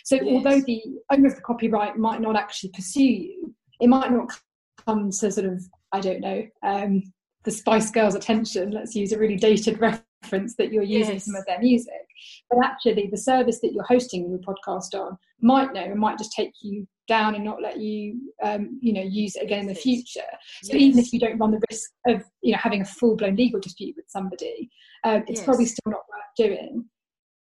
So 0.03 0.19
although 0.27 0.61
the 0.61 0.81
owner 1.11 1.27
of 1.27 1.35
the 1.35 1.41
copyright 1.41 1.97
might 1.97 2.21
not 2.21 2.35
actually 2.35 2.71
pursue 2.71 3.03
you, 3.03 3.55
it 3.79 3.87
might 3.87 4.11
not 4.11 4.29
come 4.85 5.09
to 5.09 5.31
sort 5.31 5.45
of 5.47 5.63
I 5.91 5.99
don't 6.01 6.19
know 6.21 6.43
um, 6.63 7.03
the 7.43 7.51
Spice 7.51 7.91
Girls' 7.91 8.15
attention. 8.15 8.71
Let's 8.71 8.95
use 8.95 9.11
a 9.11 9.19
really 9.19 9.37
dated 9.37 9.79
reference 10.23 10.55
that 10.57 10.71
you're 10.71 10.83
using 10.83 11.13
Yes. 11.15 11.25
some 11.25 11.35
of 11.35 11.45
their 11.45 11.59
music, 11.59 11.93
but 12.49 12.63
actually 12.65 13.07
the 13.11 13.17
service 13.17 13.59
that 13.61 13.71
you're 13.73 13.85
hosting 13.85 14.29
your 14.29 14.39
podcast 14.39 14.93
on 14.99 15.17
might 15.41 15.73
know 15.73 15.83
and 15.83 15.99
might 15.99 16.17
just 16.17 16.31
take 16.33 16.51
you 16.61 16.87
down 17.07 17.35
and 17.35 17.43
not 17.43 17.61
let 17.61 17.79
you 17.79 18.19
um, 18.43 18.79
you 18.81 18.91
know 18.91 19.01
use 19.01 19.35
it 19.35 19.43
again 19.43 19.59
in 19.59 19.67
the 19.67 19.75
future. 19.75 20.21
So 20.63 20.75
even 20.75 20.99
if 20.99 21.13
you 21.13 21.19
don't 21.19 21.37
run 21.37 21.51
the 21.51 21.61
risk 21.69 21.91
of 22.07 22.23
you 22.41 22.51
know 22.53 22.57
having 22.57 22.81
a 22.81 22.85
full 22.85 23.15
blown 23.15 23.35
legal 23.35 23.59
dispute 23.59 23.95
with 23.95 24.05
somebody, 24.09 24.69
um, 25.03 25.23
it's 25.27 25.39
Yes. 25.39 25.45
probably 25.45 25.65
still 25.67 25.91
not 25.91 26.01
worth 26.09 26.35
doing. 26.49 26.85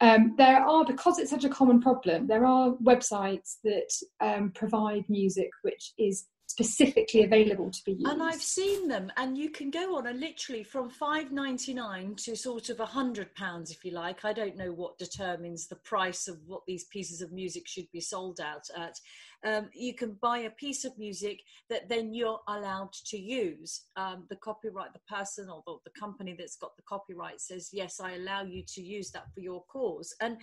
Um, 0.04 0.36
there 0.38 0.60
are 0.60 0.84
because 0.84 1.18
it's 1.18 1.32
such 1.32 1.46
a 1.46 1.50
common 1.50 1.82
problem. 1.82 2.28
There 2.28 2.46
are 2.46 2.74
websites 2.84 3.56
that 3.64 3.90
um, 4.20 4.52
provide 4.52 5.06
music 5.08 5.50
which 5.62 5.94
is 5.98 6.26
specifically 6.48 7.24
available 7.24 7.72
to 7.72 7.80
be 7.86 7.94
used. 7.94 8.08
And 8.08 8.22
I've 8.22 8.42
seen 8.42 8.90
them, 8.90 9.12
and 9.16 9.38
you 9.38 9.50
can 9.50 9.72
go 9.72 9.98
on 9.98 10.06
and 10.08 10.20
literally 10.20 10.64
from 10.64 10.90
five 10.90 11.32
ninety 11.32 11.74
nine 11.74 12.16
to 12.26 12.36
sort 12.36 12.70
of 12.70 12.82
a 12.82 12.86
hundred 12.86 13.34
pounds, 13.34 13.72
if 13.72 13.86
you 13.86 13.92
like. 13.92 14.26
I 14.26 14.34
don't 14.34 14.58
know 14.58 14.74
what 14.74 14.98
determines 14.98 15.68
the 15.68 15.78
price 15.78 16.28
of 16.28 16.38
what 16.46 16.64
these 16.68 16.84
pieces 16.92 17.22
of 17.22 17.32
music 17.32 17.64
should 17.66 17.90
be 17.94 18.02
sold 18.02 18.42
out 18.42 18.66
at. 18.78 19.00
Um, 19.46 19.70
you 19.74 19.94
can 19.94 20.18
buy 20.22 20.40
a 20.40 20.50
piece 20.50 20.86
of 20.86 20.98
music 20.98 21.42
that 21.70 21.90
then 21.90 22.14
you're 22.14 22.40
allowed 22.48 22.94
to 23.08 23.18
use. 23.18 23.86
Um, 23.96 24.26
the 24.30 24.36
copyright, 24.38 24.94
the 24.94 25.14
person 25.14 25.50
or 25.50 25.64
the, 25.66 25.78
the 25.86 26.00
company 26.00 26.36
that's 26.38 26.56
got 26.56 26.76
the 26.76 26.84
copyright 26.84 27.42
says, 27.42 27.70
"Yes, 27.74 28.00
I 28.00 28.14
allow 28.14 28.44
you 28.44 28.64
to 28.68 28.82
use 28.82 29.12
that 29.12 29.34
for 29.34 29.42
your 29.42 29.64
cause." 29.64 30.16
And 30.22 30.38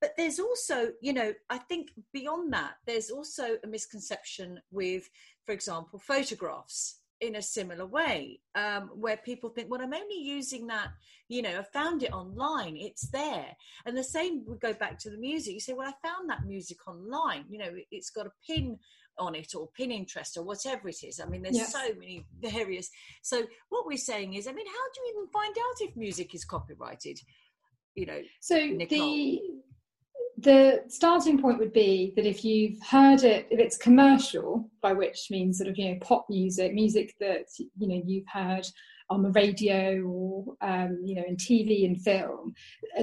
but 0.00 0.14
there's 0.16 0.40
also, 0.40 0.92
you 1.00 1.12
know, 1.12 1.32
I 1.48 1.58
think 1.58 1.90
beyond 2.12 2.52
that, 2.52 2.74
there's 2.86 3.10
also 3.10 3.56
a 3.62 3.66
misconception 3.68 4.60
with, 4.72 5.08
for 5.46 5.52
example, 5.52 6.00
photographs 6.00 7.01
in 7.22 7.36
a 7.36 7.42
similar 7.42 7.86
way, 7.86 8.40
um, 8.56 8.90
where 8.94 9.16
people 9.16 9.48
think, 9.50 9.70
well, 9.70 9.80
I'm 9.80 9.94
only 9.94 10.20
using 10.20 10.66
that, 10.66 10.88
you 11.28 11.40
know, 11.40 11.60
I 11.60 11.62
found 11.62 12.02
it 12.02 12.12
online, 12.12 12.76
it's 12.76 13.08
there. 13.10 13.56
And 13.86 13.96
the 13.96 14.02
same 14.02 14.44
would 14.46 14.60
go 14.60 14.74
back 14.74 14.98
to 14.98 15.10
the 15.10 15.16
music. 15.16 15.54
You 15.54 15.60
say, 15.60 15.72
well, 15.72 15.88
I 15.88 16.06
found 16.06 16.28
that 16.28 16.44
music 16.44 16.78
online, 16.88 17.44
you 17.48 17.58
know, 17.58 17.70
it's 17.92 18.10
got 18.10 18.26
a 18.26 18.32
pin 18.46 18.78
on 19.18 19.36
it 19.36 19.54
or 19.54 19.68
Pinterest 19.78 20.36
or 20.36 20.42
whatever 20.42 20.88
it 20.88 21.02
is. 21.04 21.20
I 21.20 21.26
mean, 21.26 21.42
there's 21.42 21.56
Yes. 21.56 21.72
so 21.72 21.94
many 21.98 22.26
various. 22.40 22.90
So 23.22 23.44
what 23.68 23.86
we're 23.86 23.96
saying 23.98 24.34
is, 24.34 24.48
I 24.48 24.52
mean, 24.52 24.66
how 24.66 24.72
do 24.72 25.00
you 25.04 25.14
even 25.14 25.28
find 25.28 25.54
out 25.56 25.88
if 25.88 25.96
music 25.96 26.34
is 26.34 26.44
copyrighted? 26.44 27.20
You 27.94 28.06
know, 28.06 28.20
So 28.40 28.56
Nicole. 28.56 28.88
the 28.88 29.61
the 30.42 30.82
starting 30.88 31.40
point 31.40 31.58
would 31.58 31.72
be 31.72 32.12
that 32.16 32.26
if 32.26 32.44
you've 32.44 32.80
heard 32.82 33.22
it, 33.22 33.46
if 33.50 33.58
it's 33.58 33.76
commercial, 33.76 34.68
by 34.80 34.92
which 34.92 35.28
means 35.30 35.58
sort 35.58 35.70
of 35.70 35.78
you 35.78 35.92
know 35.92 35.98
pop 36.00 36.26
music, 36.28 36.74
music 36.74 37.14
that 37.20 37.46
you 37.58 37.88
know 37.88 38.02
you've 38.04 38.26
heard 38.32 38.66
on 39.10 39.22
the 39.22 39.30
radio 39.30 40.00
or 40.02 40.54
um, 40.62 41.00
you 41.04 41.14
know 41.14 41.24
in 41.26 41.36
TV 41.36 41.84
and 41.86 42.00
film, 42.00 42.54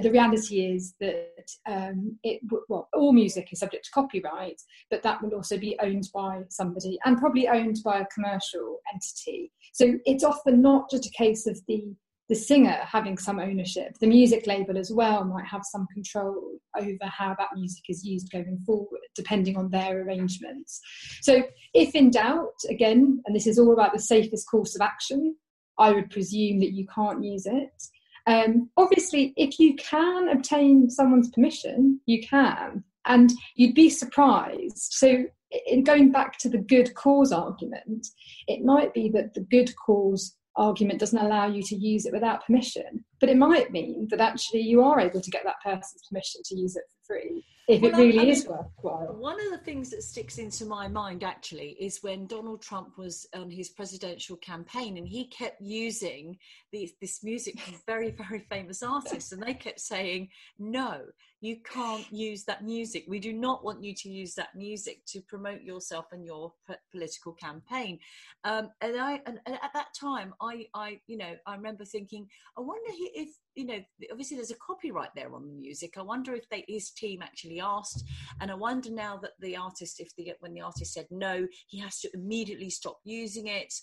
the 0.01 0.11
reality 0.11 0.65
is 0.65 0.95
that 0.99 1.49
um, 1.65 2.17
it 2.23 2.41
well 2.67 2.89
all 2.93 3.13
music 3.13 3.49
is 3.51 3.59
subject 3.59 3.85
to 3.85 3.91
copyright, 3.91 4.61
but 4.89 5.01
that 5.03 5.21
will 5.21 5.33
also 5.33 5.57
be 5.57 5.77
owned 5.81 6.09
by 6.13 6.43
somebody 6.49 6.99
and 7.05 7.17
probably 7.17 7.47
owned 7.47 7.79
by 7.83 7.99
a 7.99 8.07
commercial 8.07 8.79
entity. 8.93 9.51
So 9.73 9.97
it's 10.05 10.23
often 10.23 10.61
not 10.61 10.89
just 10.89 11.05
a 11.05 11.11
case 11.11 11.47
of 11.47 11.59
the 11.67 11.95
the 12.29 12.35
singer 12.35 12.77
having 12.83 13.17
some 13.17 13.39
ownership. 13.39 13.97
The 13.99 14.07
music 14.07 14.45
label 14.45 14.77
as 14.77 14.91
well 14.91 15.25
might 15.25 15.47
have 15.47 15.63
some 15.65 15.87
control 15.91 16.59
over 16.77 17.05
how 17.05 17.35
that 17.39 17.49
music 17.55 17.85
is 17.89 18.05
used 18.05 18.31
going 18.31 18.59
forward, 18.65 19.01
depending 19.15 19.57
on 19.57 19.71
their 19.71 20.03
arrangements. 20.03 20.79
So, 21.21 21.43
if 21.73 21.95
in 21.95 22.11
doubt, 22.11 22.53
again, 22.69 23.23
and 23.25 23.35
this 23.35 23.47
is 23.47 23.57
all 23.57 23.73
about 23.73 23.93
the 23.93 23.99
safest 23.99 24.49
course 24.49 24.75
of 24.75 24.81
action, 24.81 25.35
I 25.79 25.91
would 25.91 26.11
presume 26.11 26.59
that 26.59 26.73
you 26.73 26.85
can't 26.93 27.23
use 27.23 27.47
it. 27.47 27.83
Um, 28.27 28.69
obviously, 28.77 29.33
if 29.35 29.59
you 29.59 29.75
can 29.75 30.29
obtain 30.29 30.89
someone's 30.89 31.31
permission, 31.31 31.99
you 32.05 32.21
can, 32.21 32.83
and 33.05 33.33
you'd 33.55 33.73
be 33.73 33.89
surprised. 33.89 34.77
So, 34.91 35.25
in 35.65 35.83
going 35.83 36.11
back 36.11 36.37
to 36.39 36.49
the 36.49 36.59
good 36.59 36.93
cause 36.93 37.31
argument, 37.31 38.05
it 38.47 38.63
might 38.63 38.93
be 38.93 39.09
that 39.09 39.33
the 39.33 39.41
good 39.41 39.73
cause 39.75 40.35
argument 40.59 40.99
doesn't 40.99 41.17
allow 41.17 41.47
you 41.47 41.63
to 41.63 41.75
use 41.75 42.05
it 42.05 42.13
without 42.13 42.45
permission. 42.45 43.05
But 43.19 43.29
it 43.29 43.37
might 43.37 43.71
mean 43.71 44.07
that 44.11 44.21
actually 44.21 44.61
you 44.61 44.81
are 44.81 44.99
able 44.99 45.21
to 45.21 45.31
get 45.31 45.43
that 45.43 45.61
person's 45.63 46.03
permission 46.09 46.41
to 46.45 46.55
use 46.55 46.75
it 46.75 46.83
for 46.89 47.13
free 47.13 47.43
if 47.69 47.83
Well, 47.83 47.93
it 47.93 47.97
really 47.97 48.19
I 48.19 48.31
is 48.31 48.47
worthwhile. 48.47 49.15
One 49.15 49.39
of 49.39 49.51
the 49.51 49.63
things 49.63 49.91
that 49.91 50.01
sticks 50.01 50.39
into 50.39 50.65
my 50.65 50.87
mind 50.87 51.23
actually 51.23 51.77
is 51.79 52.01
when 52.01 52.25
Donald 52.25 52.63
Trump 52.63 52.97
was 52.97 53.27
on 53.35 53.51
his 53.51 53.69
presidential 53.69 54.37
campaign 54.37 54.97
and 54.97 55.07
he 55.07 55.25
kept 55.25 55.61
using 55.61 56.35
this 56.71 57.23
music 57.23 57.59
from 57.59 57.75
very, 57.85 58.09
very 58.09 58.39
famous 58.49 58.81
artists, 58.81 59.31
and 59.33 59.43
they 59.43 59.53
kept 59.53 59.79
saying, 59.79 60.29
No, 60.57 61.01
you 61.41 61.57
can't 61.57 62.05
use 62.11 62.43
that 62.45 62.63
music. 62.63 63.05
We 63.07 63.19
do 63.19 63.33
not 63.33 63.63
want 63.63 63.83
you 63.83 63.93
to 63.93 64.09
use 64.09 64.33
that 64.35 64.55
music 64.55 65.05
to 65.07 65.21
promote 65.21 65.61
yourself 65.61 66.07
and 66.11 66.25
your 66.25 66.53
p- 66.67 66.73
political 66.91 67.33
campaign. 67.33 67.99
Um, 68.43 68.71
and 68.81 68.99
I, 68.99 69.21
and, 69.25 69.39
and 69.45 69.55
at 69.55 69.73
that 69.73 69.93
time, 69.99 70.33
I, 70.41 70.65
I, 70.73 70.99
you 71.07 71.17
know, 71.17 71.35
I 71.45 71.55
remember 71.55 71.85
thinking, 71.85 72.27
I 72.57 72.61
wonder 72.61 72.91
he- 72.91 73.08
if, 73.13 73.29
you 73.55 73.65
know, 73.65 73.79
obviously 74.11 74.37
there's 74.37 74.51
a 74.51 74.55
copyright 74.55 75.09
there 75.15 75.33
on 75.33 75.47
the 75.47 75.53
music. 75.53 75.93
I 75.97 76.01
wonder 76.01 76.33
if 76.33 76.47
they, 76.49 76.63
his 76.67 76.91
team 76.91 77.21
actually 77.21 77.59
asked 77.59 78.03
and 78.41 78.51
I 78.51 78.55
wonder 78.55 78.91
now 78.91 79.17
that 79.17 79.31
the 79.39 79.57
artist, 79.57 79.99
if 79.99 80.15
the 80.15 80.33
when 80.39 80.53
the 80.53 80.61
artist 80.61 80.93
said 80.93 81.07
no, 81.11 81.47
he 81.67 81.79
has 81.79 81.99
to 82.01 82.09
immediately 82.13 82.69
stop 82.69 82.99
using 83.03 83.47
it. 83.47 83.73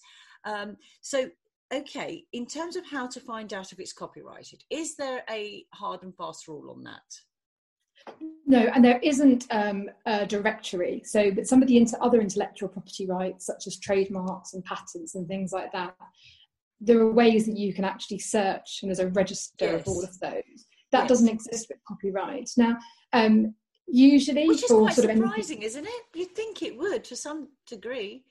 Um, 0.45 0.77
so, 1.01 1.29
okay, 1.73 2.25
in 2.33 2.47
terms 2.47 2.77
of 2.77 2.87
how 2.87 3.07
to 3.09 3.21
find 3.21 3.53
out 3.53 3.73
if 3.73 3.81
it's 3.81 3.93
copyrighted, 3.93 4.63
is 4.71 4.97
there 4.97 5.23
a 5.29 5.65
hard 5.75 6.03
and 6.03 6.15
fast 6.17 6.47
rule 6.49 6.71
on 6.71 6.85
that? 6.85 7.03
No, 8.47 8.59
and 8.59 8.85
there 8.85 9.01
isn't 9.03 9.47
um, 9.51 9.91
a 10.07 10.25
directory. 10.25 11.03
So, 11.05 11.33
but 11.33 11.49
some 11.49 11.63
of 11.63 11.69
the 11.69 11.77
inter- 11.77 11.99
other 12.01 12.21
intellectual 12.21 12.69
property 12.69 13.07
rights, 13.07 13.47
such 13.47 13.67
as 13.67 13.79
trademarks 13.79 14.55
and 14.55 14.65
patents 14.65 15.17
and 15.17 15.27
things 15.27 15.53
like 15.53 15.73
that, 15.73 15.97
there 16.81 17.01
are 17.01 17.11
ways 17.11 17.47
that 17.47 17.57
you 17.57 17.73
can 17.73 17.85
actually 17.85 18.19
search, 18.19 18.81
and 18.83 18.91
there's 18.91 18.99
a 18.99 19.09
register 19.09 19.77
of 19.77 19.87
all 19.89 20.03
of 20.05 20.19
those. 20.21 20.67
That 20.93 21.01
Yes. 21.03 21.09
doesn't 21.09 21.29
exist 21.29 21.69
with 21.69 21.79
copyright. 21.87 22.51
Now, 22.57 22.79
um, 23.13 23.55
usually 23.87 24.47
Which 24.47 24.65
is 24.65 24.71
quite 24.71 24.95
sort 24.95 25.05
of 25.07 25.11
anything- 25.11 25.29
surprising, 25.29 25.63
isn't 25.63 25.87
it? 25.87 26.03
You'd 26.15 26.35
think 26.35 26.63
it 26.63 26.77
would 26.77 27.05
to 27.05 27.17
some 27.17 27.49
degree. 27.67 28.25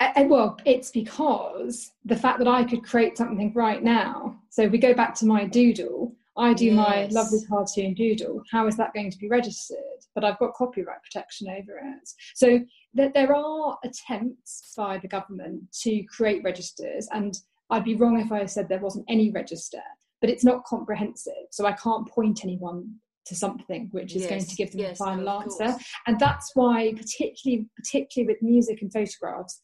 Uh, 0.00 0.24
well, 0.26 0.58
it's 0.66 0.90
because 0.90 1.92
the 2.04 2.16
fact 2.16 2.38
that 2.38 2.48
I 2.48 2.64
could 2.64 2.84
create 2.84 3.16
something 3.16 3.52
right 3.54 3.82
now. 3.82 4.38
So 4.50 4.62
if 4.62 4.72
we 4.72 4.78
go 4.78 4.92
back 4.94 5.14
to 5.16 5.26
my 5.26 5.46
doodle, 5.46 6.14
I 6.36 6.52
do 6.52 6.72
my 6.72 7.06
lovely 7.06 7.42
cartoon 7.48 7.94
doodle. 7.94 8.42
How 8.52 8.66
is 8.66 8.76
that 8.76 8.92
going 8.92 9.10
to 9.10 9.16
be 9.18 9.26
registered? 9.28 9.78
But 10.14 10.22
I've 10.22 10.38
got 10.38 10.52
copyright 10.52 11.02
protection 11.02 11.48
over 11.48 11.78
it. 11.82 12.10
So 12.34 12.60
th- 12.94 13.12
there 13.14 13.34
are 13.34 13.78
attempts 13.84 14.74
by 14.76 14.98
the 14.98 15.08
government 15.08 15.62
to 15.80 16.02
create 16.02 16.42
registers, 16.44 17.08
and 17.10 17.38
I'd 17.70 17.84
be 17.84 17.96
wrong 17.96 18.20
if 18.20 18.32
I 18.32 18.46
said 18.46 18.68
there 18.68 18.78
wasn't 18.78 19.06
any 19.08 19.30
register, 19.30 19.82
but 20.20 20.30
it's 20.30 20.44
not 20.44 20.64
comprehensive. 20.64 21.32
So 21.50 21.66
I 21.66 21.72
can't 21.72 22.08
point 22.08 22.44
anyone 22.44 22.96
to 23.26 23.34
something 23.34 23.88
which 23.90 24.14
is 24.14 24.26
going 24.26 24.44
to 24.44 24.56
give 24.56 24.70
them 24.70 24.80
yes, 24.80 25.00
a 25.00 25.04
final 25.04 25.28
answer. 25.28 25.64
course. 25.64 25.84
And 26.06 26.18
that's 26.18 26.52
why, 26.54 26.92
particularly, 26.94 27.66
particularly 27.76 28.32
with 28.32 28.42
music 28.42 28.82
and 28.82 28.92
photographs, 28.92 29.62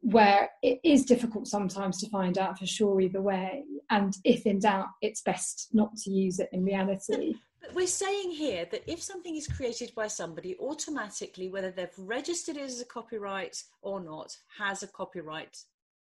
where 0.00 0.50
it 0.62 0.80
is 0.82 1.04
difficult 1.04 1.46
sometimes 1.46 2.00
to 2.00 2.08
find 2.08 2.36
out 2.38 2.58
for 2.58 2.66
sure 2.66 3.00
either 3.00 3.22
way. 3.22 3.64
And 3.90 4.16
if 4.24 4.46
in 4.46 4.58
doubt, 4.58 4.88
it's 5.02 5.22
best 5.22 5.68
not 5.72 5.96
to 5.98 6.10
use 6.10 6.40
it 6.40 6.48
in 6.52 6.64
reality. 6.64 7.34
But 7.60 7.74
we're 7.74 7.86
saying 7.86 8.30
here 8.30 8.66
that 8.70 8.90
if 8.90 9.02
something 9.02 9.36
is 9.36 9.46
created 9.46 9.92
by 9.94 10.06
somebody, 10.06 10.56
automatically, 10.58 11.48
whether 11.48 11.70
they've 11.70 11.88
registered 11.98 12.56
it 12.56 12.62
as 12.62 12.80
a 12.80 12.86
copyright 12.86 13.62
or 13.82 14.00
not, 14.00 14.34
has 14.58 14.82
a 14.82 14.88
copyright 14.88 15.56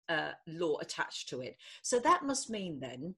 uh, 0.10 0.32
law 0.48 0.78
attached 0.80 1.30
to 1.30 1.42
it. 1.42 1.58
So 1.82 2.00
that 2.00 2.24
must 2.24 2.50
mean 2.50 2.80
then, 2.80 3.16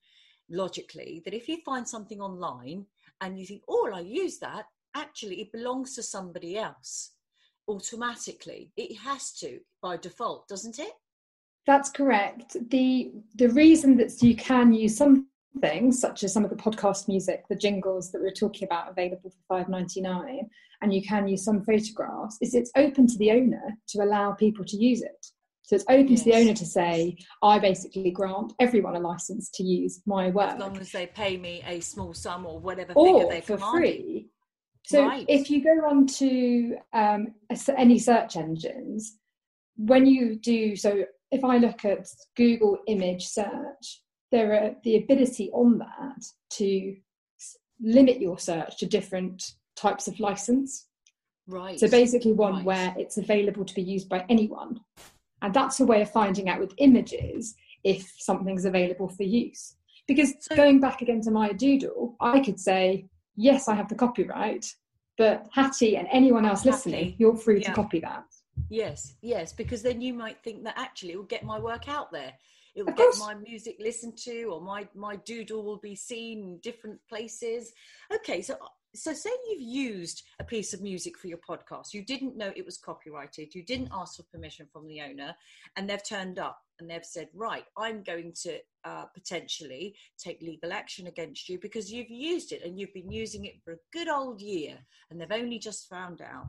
logically, 0.50 1.22
that 1.26 1.34
if 1.34 1.48
you 1.48 1.58
find 1.66 1.88
something 1.88 2.22
online 2.22 2.86
and 3.22 3.38
you 3.40 3.46
think, 3.46 3.64
oh, 3.68 3.92
I 3.94 4.02
use 4.02 4.40
that, 4.40 4.66
actually 4.96 5.42
it 5.42 5.52
belongs 5.52 5.96
to 5.96 6.04
somebody 6.04 6.58
else 6.58 7.12
automatically. 7.68 8.72
It 8.76 8.98
has 8.98 9.32
to 9.34 9.60
by 9.82 9.98
default, 9.98 10.48
doesn't 10.48 10.80
it? 10.80 10.94
That's 11.68 11.92
correct. 11.92 12.58
The 12.70 13.12
the 13.36 13.50
reason 13.50 13.98
that 13.98 14.24
you 14.24 14.36
can 14.36 14.74
use 14.74 14.98
some 14.98 15.28
things, 15.62 16.00
such 16.00 16.24
as 16.24 16.34
some 16.34 16.44
of 16.44 16.50
the 16.50 16.56
podcast 16.56 17.08
music, 17.08 17.44
the 17.50 17.56
jingles 17.56 18.12
that 18.12 18.20
we 18.20 18.28
we're 18.28 18.34
talking 18.34 18.66
about, 18.68 18.90
available 18.90 19.30
for 19.30 19.44
five 19.48 19.70
ninety 19.70 20.02
nine, 20.02 20.50
and 20.82 20.94
you 20.94 21.04
can 21.04 21.28
use 21.28 21.44
some 21.44 21.64
photographs, 21.64 22.38
is 22.42 22.56
it's 22.56 22.72
open 22.76 23.06
to 23.08 23.18
the 23.18 23.32
owner 23.32 23.78
to 23.90 24.02
allow 24.02 24.32
people 24.32 24.66
to 24.66 24.78
use 24.78 25.02
it. 25.02 25.28
So 25.70 25.76
it's 25.76 25.86
open 25.88 26.16
to 26.16 26.24
the 26.24 26.34
owner 26.34 26.56
to 26.56 26.66
say, 26.66 27.16
I 27.44 27.60
basically 27.60 28.10
grant 28.10 28.54
everyone 28.60 28.96
a 28.96 29.00
license 29.00 29.52
to 29.52 29.62
use 29.62 30.02
my 30.08 30.32
work. 30.32 30.54
As 30.54 30.60
long 30.60 30.76
as 30.80 30.92
they 30.92 31.06
pay 31.06 31.38
me 31.38 31.62
a 31.64 31.80
small 31.80 32.16
sum 32.16 32.48
or 32.48 32.60
whatever 32.60 32.96
figure 32.96 33.26
or 33.26 33.30
they 33.30 33.42
for 33.42 33.60
free. 33.60 34.30
So 34.86 35.06
Right. 35.06 35.28
if 35.30 35.52
you 35.52 35.64
go 35.64 35.88
on 35.88 36.08
to 36.08 36.76
um, 36.94 37.36
any 37.78 38.00
search 38.00 38.36
engines, 38.36 39.20
when 39.76 40.08
you 40.08 40.38
do 40.38 40.76
so, 40.76 41.06
if 41.30 41.44
I 41.44 41.58
look 41.58 41.86
at 41.86 42.08
Google 42.36 42.80
image 42.88 43.28
search, 43.28 44.02
there 44.32 44.54
are 44.54 44.76
the 44.84 44.98
ability 44.98 45.52
on 45.52 45.78
that 45.78 46.24
to 46.54 46.96
limit 47.80 48.20
your 48.20 48.40
search 48.40 48.80
to 48.80 48.88
different 48.88 49.52
types 49.76 50.08
of 50.08 50.20
license. 50.20 50.88
Right. 51.46 51.80
So 51.80 51.88
basically, 51.88 52.34
one 52.34 52.56
right. 52.56 52.66
where 52.66 52.96
it's 52.98 53.20
available 53.20 53.66
to 53.66 53.76
be 53.76 53.84
used 53.84 54.10
by 54.10 54.26
anyone. 54.30 54.80
And 55.42 55.54
that's 55.54 55.80
a 55.80 55.86
way 55.86 56.02
of 56.02 56.12
finding 56.12 56.50
out 56.50 56.60
with 56.60 56.74
images 56.78 57.56
if 57.84 58.14
something's 58.18 58.66
available 58.66 59.08
for 59.08 59.24
use. 59.24 59.76
Because 60.08 60.34
going 60.56 60.80
back 60.80 61.02
again 61.02 61.22
to 61.22 61.32
my 61.32 61.52
doodle, 61.52 62.16
I 62.20 62.40
could 62.40 62.60
say, 62.60 63.06
yes, 63.36 63.68
I 63.68 63.76
have 63.76 63.88
the 63.90 63.96
copyright, 63.96 64.74
but 65.18 65.48
Hatti 65.54 65.98
and 65.98 66.08
anyone 66.12 66.46
else 66.46 66.66
listening, 66.66 67.16
you're 67.20 67.36
free 67.36 67.62
to 67.62 67.72
copy 67.74 68.00
that. 68.00 68.24
Yes, 68.70 69.16
yes, 69.22 69.54
because 69.54 69.82
then 69.82 70.02
you 70.02 70.14
might 70.14 70.44
think 70.44 70.64
that 70.64 70.74
actually 70.78 71.14
it 71.14 71.18
will 71.18 71.24
get 71.24 71.44
my 71.44 71.60
work 71.60 71.88
out 71.88 72.12
there. 72.12 72.34
It 72.76 72.86
will 72.86 72.94
get 72.94 73.18
my 73.20 73.34
music 73.34 73.78
listened 73.80 74.18
to, 74.20 74.44
or 74.46 74.62
my 74.62 74.88
my 74.94 75.16
doodle 75.18 75.64
will 75.64 75.80
be 75.80 75.96
seen 75.96 76.44
in 76.44 76.58
different 76.60 77.00
places. 77.10 77.74
Okay, 78.14 78.42
so 78.42 78.58
so 78.96 79.14
say 79.14 79.30
you've 79.50 79.62
used 79.62 80.24
a 80.40 80.44
piece 80.44 80.74
of 80.74 80.82
music 80.82 81.18
for 81.18 81.28
your 81.28 81.38
podcast. 81.38 81.94
You 81.94 82.04
didn't 82.04 82.38
know 82.38 82.52
it 82.56 82.66
was 82.66 82.78
copyrighted. 82.78 83.54
You 83.54 83.64
didn't 83.64 83.90
ask 83.92 84.16
for 84.18 84.24
permission 84.24 84.68
from 84.72 84.88
the 84.88 85.02
owner, 85.02 85.36
and 85.76 85.90
they've 85.90 86.04
turned 86.04 86.40
up 86.40 86.60
and 86.80 86.90
they've 86.90 87.06
said, 87.06 87.28
right, 87.34 87.66
I'm 87.78 88.04
going 88.04 88.34
to 88.44 88.58
uh, 88.86 89.06
potentially 89.14 89.96
take 90.18 90.42
legal 90.42 90.72
action 90.74 91.08
against 91.08 91.50
you 91.50 91.60
because 91.62 91.92
you've 91.92 92.10
used 92.10 92.52
it 92.52 92.64
and 92.64 92.80
you've 92.80 92.94
been 92.94 93.12
using 93.12 93.46
it 93.46 93.62
for 93.64 93.74
a 93.74 93.80
good 93.94 94.08
old 94.08 94.42
year, 94.42 94.78
and 95.10 95.20
they've 95.20 95.32
only 95.32 95.60
just 95.60 95.90
found 95.90 96.22
out. 96.22 96.48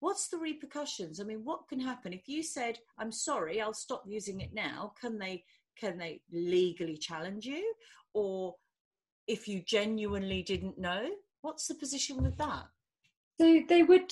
What's 0.00 0.28
the 0.28 0.36
repercussions? 0.36 1.18
I 1.18 1.24
mean 1.24 1.44
what 1.44 1.66
can 1.68 1.80
happen? 1.80 2.12
If 2.12 2.28
you 2.28 2.42
said 2.42 2.78
i'm 2.98 3.10
sorry 3.10 3.62
i'll 3.62 3.72
stop 3.72 4.02
using 4.06 4.40
it 4.40 4.52
now. 4.52 4.92
Can 5.00 5.18
they 5.18 5.44
can 5.80 5.96
they 5.96 6.20
legally 6.30 6.98
challenge 6.98 7.46
you? 7.46 7.74
Or 8.12 8.54
if 9.26 9.48
you 9.48 9.62
genuinely 9.66 10.42
didn't 10.42 10.78
know 10.78 11.08
what's 11.44 11.68
the 11.68 11.74
position 11.74 12.22
with 12.22 12.36
that 12.38 12.64
So 13.38 13.60
they 13.68 13.82
would, 13.82 14.10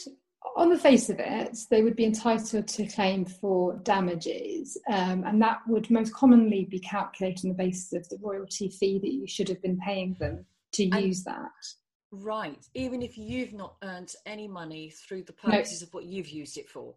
on 0.55 0.69
the 0.69 0.79
face 0.79 1.09
of 1.09 1.19
it, 1.19 1.57
they 1.71 1.83
would 1.83 1.97
be 1.97 2.05
entitled 2.05 2.69
to 2.69 2.87
claim 2.87 3.25
for 3.25 3.79
damages, 3.85 4.77
um, 4.91 5.25
and 5.25 5.41
that 5.41 5.61
would 5.67 5.91
most 5.91 6.13
commonly 6.13 6.67
be 6.71 6.79
calculated 6.79 7.45
on 7.47 7.49
the 7.49 7.63
basis 7.65 7.93
of 7.95 8.07
the 8.11 8.19
royalty 8.21 8.69
fee 8.69 8.99
that 8.99 9.13
you 9.15 9.27
should 9.27 9.49
have 9.49 9.63
been 9.63 9.79
paying 9.79 10.15
them 10.21 10.45
to 10.73 10.85
And- 10.91 11.05
use 11.07 11.25
that. 11.25 11.51
right 12.11 12.63
even 12.75 13.01
if 13.01 13.17
you've 13.17 13.55
not 13.55 13.77
earned 13.83 14.15
any 14.27 14.47
money 14.47 14.91
through 14.91 15.23
the 15.23 15.35
No. 15.47 15.53
purposes 15.53 15.81
of 15.81 15.95
what 15.95 16.05
you've 16.05 16.29
used 16.29 16.59
it 16.59 16.69
for 16.69 16.95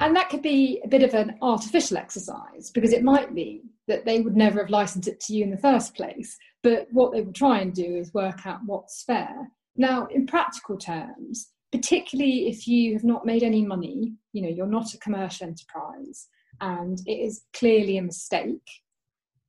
And 0.00 0.14
that 0.14 0.28
could 0.28 0.42
be 0.42 0.80
a 0.84 0.88
bit 0.88 1.02
of 1.02 1.14
an 1.14 1.36
artificial 1.42 1.96
exercise 1.96 2.70
because 2.72 2.92
it 2.92 3.02
might 3.02 3.34
be 3.34 3.62
that 3.88 4.04
they 4.04 4.20
would 4.20 4.36
never 4.36 4.60
have 4.60 4.70
licensed 4.70 5.08
it 5.08 5.18
to 5.20 5.34
you 5.34 5.42
in 5.42 5.50
the 5.50 5.58
first 5.58 5.94
place. 5.94 6.36
But 6.62 6.86
what 6.92 7.12
they 7.12 7.22
will 7.22 7.32
try 7.32 7.60
and 7.60 7.74
do 7.74 7.96
is 7.96 8.14
work 8.14 8.46
out 8.46 8.60
what's 8.64 9.02
fair. 9.02 9.50
Now, 9.76 10.06
in 10.06 10.26
practical 10.26 10.76
terms, 10.76 11.48
particularly 11.72 12.48
if 12.48 12.68
you 12.68 12.92
have 12.94 13.04
not 13.04 13.26
made 13.26 13.42
any 13.42 13.64
money, 13.64 14.14
you 14.32 14.42
know, 14.42 14.48
you're 14.48 14.66
not 14.66 14.94
a 14.94 14.98
commercial 14.98 15.46
enterprise 15.46 16.28
and 16.60 17.00
it 17.06 17.12
is 17.12 17.42
clearly 17.52 17.98
a 17.98 18.02
mistake, 18.02 18.66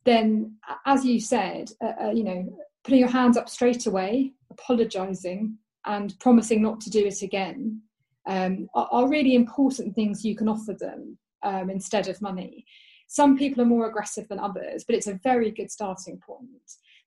then, 0.06 0.56
as 0.86 1.06
you 1.06 1.20
said, 1.20 1.72
uh, 1.84 2.06
uh, 2.06 2.12
you 2.12 2.24
know, 2.24 2.58
putting 2.84 3.00
your 3.00 3.10
hands 3.10 3.38
up 3.38 3.50
straight 3.50 3.86
away, 3.86 4.34
apologising, 4.50 5.58
and 5.86 6.18
promising 6.20 6.62
not 6.62 6.82
to 6.82 6.90
do 6.90 7.06
it 7.06 7.22
again 7.22 7.82
um, 8.28 8.68
are, 8.76 8.88
are 8.92 9.10
really 9.10 9.36
important 9.36 9.96
things 9.96 10.26
you 10.26 10.36
can 10.36 10.50
offer 10.50 10.74
them 10.74 11.18
um, 11.44 11.70
instead 11.70 12.08
of 12.08 12.22
money. 12.22 12.66
Some 13.08 13.38
people 13.38 13.64
are 13.64 13.68
more 13.68 13.90
aggressive 13.90 14.28
than 14.28 14.40
others, 14.40 14.84
but 14.86 14.96
it's 14.96 15.08
a 15.08 15.20
very 15.24 15.52
good 15.52 15.72
starting 15.72 16.20
point. 16.20 16.50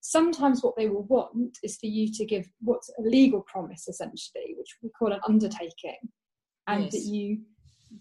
Sometimes 0.01 0.63
what 0.63 0.75
they 0.77 0.89
will 0.89 1.05
want 1.05 1.59
is 1.63 1.77
for 1.77 1.87
you 1.87 2.13
to 2.13 2.25
give 2.25 2.45
what's 2.61 2.91
a 2.99 3.03
legal 3.03 3.43
promise, 3.43 3.87
essentially, 3.87 4.55
which 4.59 4.77
we 4.83 4.91
call 4.91 5.13
an 5.13 5.21
undertaking, 5.29 5.99
and 6.67 6.91
that 6.91 7.03
you 7.03 7.43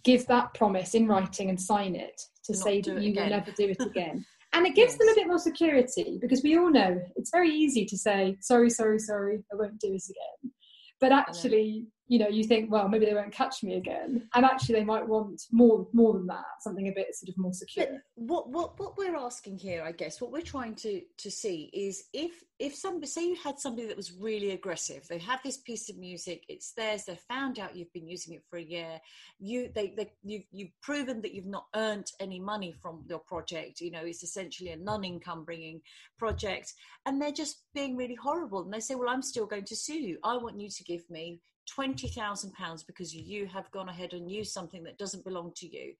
give 0.04 0.26
that 0.28 0.54
promise 0.56 0.95
in 0.95 1.08
writing 1.08 1.50
and 1.50 1.62
sign 1.62 1.95
it 1.95 2.19
to 2.45 2.54
not 2.54 2.62
say 2.63 2.82
that 2.82 3.02
you 3.02 3.13
will 3.13 3.30
never 3.30 3.52
do 3.52 3.69
it 3.69 3.82
again. 3.82 4.26
And 4.54 4.67
it 4.67 4.76
gives 4.76 4.97
them 4.97 5.08
a 5.08 5.15
bit 5.15 5.28
more 5.28 5.39
security 5.39 6.17
because 6.21 6.43
we 6.43 6.58
all 6.58 6.69
know 6.69 7.02
it's 7.15 7.32
very 7.32 7.50
easy 7.50 7.86
to 7.86 7.97
say, 7.97 8.36
sorry, 8.41 8.69
sorry, 8.69 9.00
sorry, 9.00 9.45
I 9.50 9.56
won't 9.56 9.80
do 9.80 9.93
it 9.93 10.04
again. 10.04 10.52
But 11.00 11.13
actually, 11.13 11.88
you 12.12 12.19
know, 12.19 12.28
you 12.28 12.43
think, 12.43 12.69
well, 12.69 12.89
maybe 12.89 13.06
they 13.06 13.13
won't 13.13 13.32
catch 13.32 13.63
me 13.63 13.76
again. 13.76 14.28
And 14.34 14.43
actually 14.43 14.76
they 14.76 14.84
might 14.84 15.08
want 15.08 15.43
more 15.50 15.88
more 15.93 16.12
than 16.12 16.28
that, 16.28 16.43
something 16.60 16.89
a 16.89 16.91
bit 16.91 17.15
sort 17.15 17.30
of 17.30 17.38
more 17.38 17.54
secure. 17.54 17.86
But 17.88 18.02
what 18.15 18.50
what 18.50 18.78
what 18.78 18.97
we're 18.97 19.15
asking 19.15 19.60
here, 19.60 19.82
I 19.82 19.93
guess, 19.93 20.19
what 20.19 20.30
we're 20.30 20.41
trying 20.41 20.76
to 20.76 21.02
to 21.19 21.32
see 21.32 21.69
is 21.71 22.04
if 22.12 22.43
if 22.60 22.76
somebody 22.76 23.08
say 23.08 23.26
you 23.26 23.38
had 23.41 23.60
somebody 23.60 23.88
that 23.88 23.95
was 23.95 24.12
really 24.12 24.52
aggressive, 24.52 25.08
they 25.08 25.19
have 25.19 25.39
this 25.41 25.56
piece 25.56 25.89
of 25.89 25.97
music, 25.97 26.43
it's 26.50 26.74
theirs, 26.74 27.06
they 27.06 27.17
found 27.30 27.60
out 27.60 27.78
you've 27.78 27.93
been 27.93 28.10
using 28.10 28.34
it 28.34 28.43
for 28.50 28.58
a 28.58 28.62
year, 28.62 29.00
you 29.39 29.71
they 29.74 29.93
they 29.95 30.12
you 30.21 30.43
you've 30.52 30.82
proven 30.82 31.21
that 31.21 31.34
you've 31.34 31.45
not 31.45 31.67
earned 31.78 32.12
any 32.19 32.41
money 32.41 32.74
from 32.74 33.06
your 33.08 33.19
project, 33.19 33.80
you 33.80 33.89
know, 33.89 34.04
it's 34.04 34.21
essentially 34.21 34.71
a 34.71 34.76
non-income 34.76 35.45
bringing 35.45 35.80
project, 36.19 36.74
and 37.06 37.21
they're 37.21 37.32
just 37.32 37.63
being 37.74 37.95
really 37.95 38.15
horrible, 38.15 38.63
and 38.63 38.74
they 38.74 38.82
say, 38.82 38.95
well, 38.95 39.08
I'm 39.08 39.21
still 39.21 39.45
going 39.45 39.65
to 39.65 39.78
sue 39.78 40.02
you. 40.10 40.17
I 40.26 40.36
want 40.36 40.60
you 40.60 40.69
to 40.69 40.84
give 40.84 41.10
me 41.10 41.39
twenty 41.67 42.08
thousand 42.08 42.54
pounds 42.54 42.84
because 42.84 43.13
you 43.13 43.45
have 43.47 43.69
gone 43.71 43.89
ahead 43.89 44.13
and 44.13 44.30
used 44.30 44.52
something 44.52 44.84
that 44.84 44.97
doesn't 44.97 45.24
belong 45.24 45.52
to 45.56 45.67
you 45.67 45.93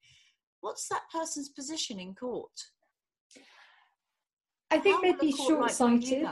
what's 0.62 0.88
that 0.88 1.02
person's 1.12 1.50
position 1.50 2.00
in 2.00 2.14
court? 2.14 2.50
I 4.70 4.78
think 4.78 4.96
How 4.96 5.02
they'd 5.02 5.18
be 5.18 5.32
short 5.32 5.70
sighted 5.70 6.26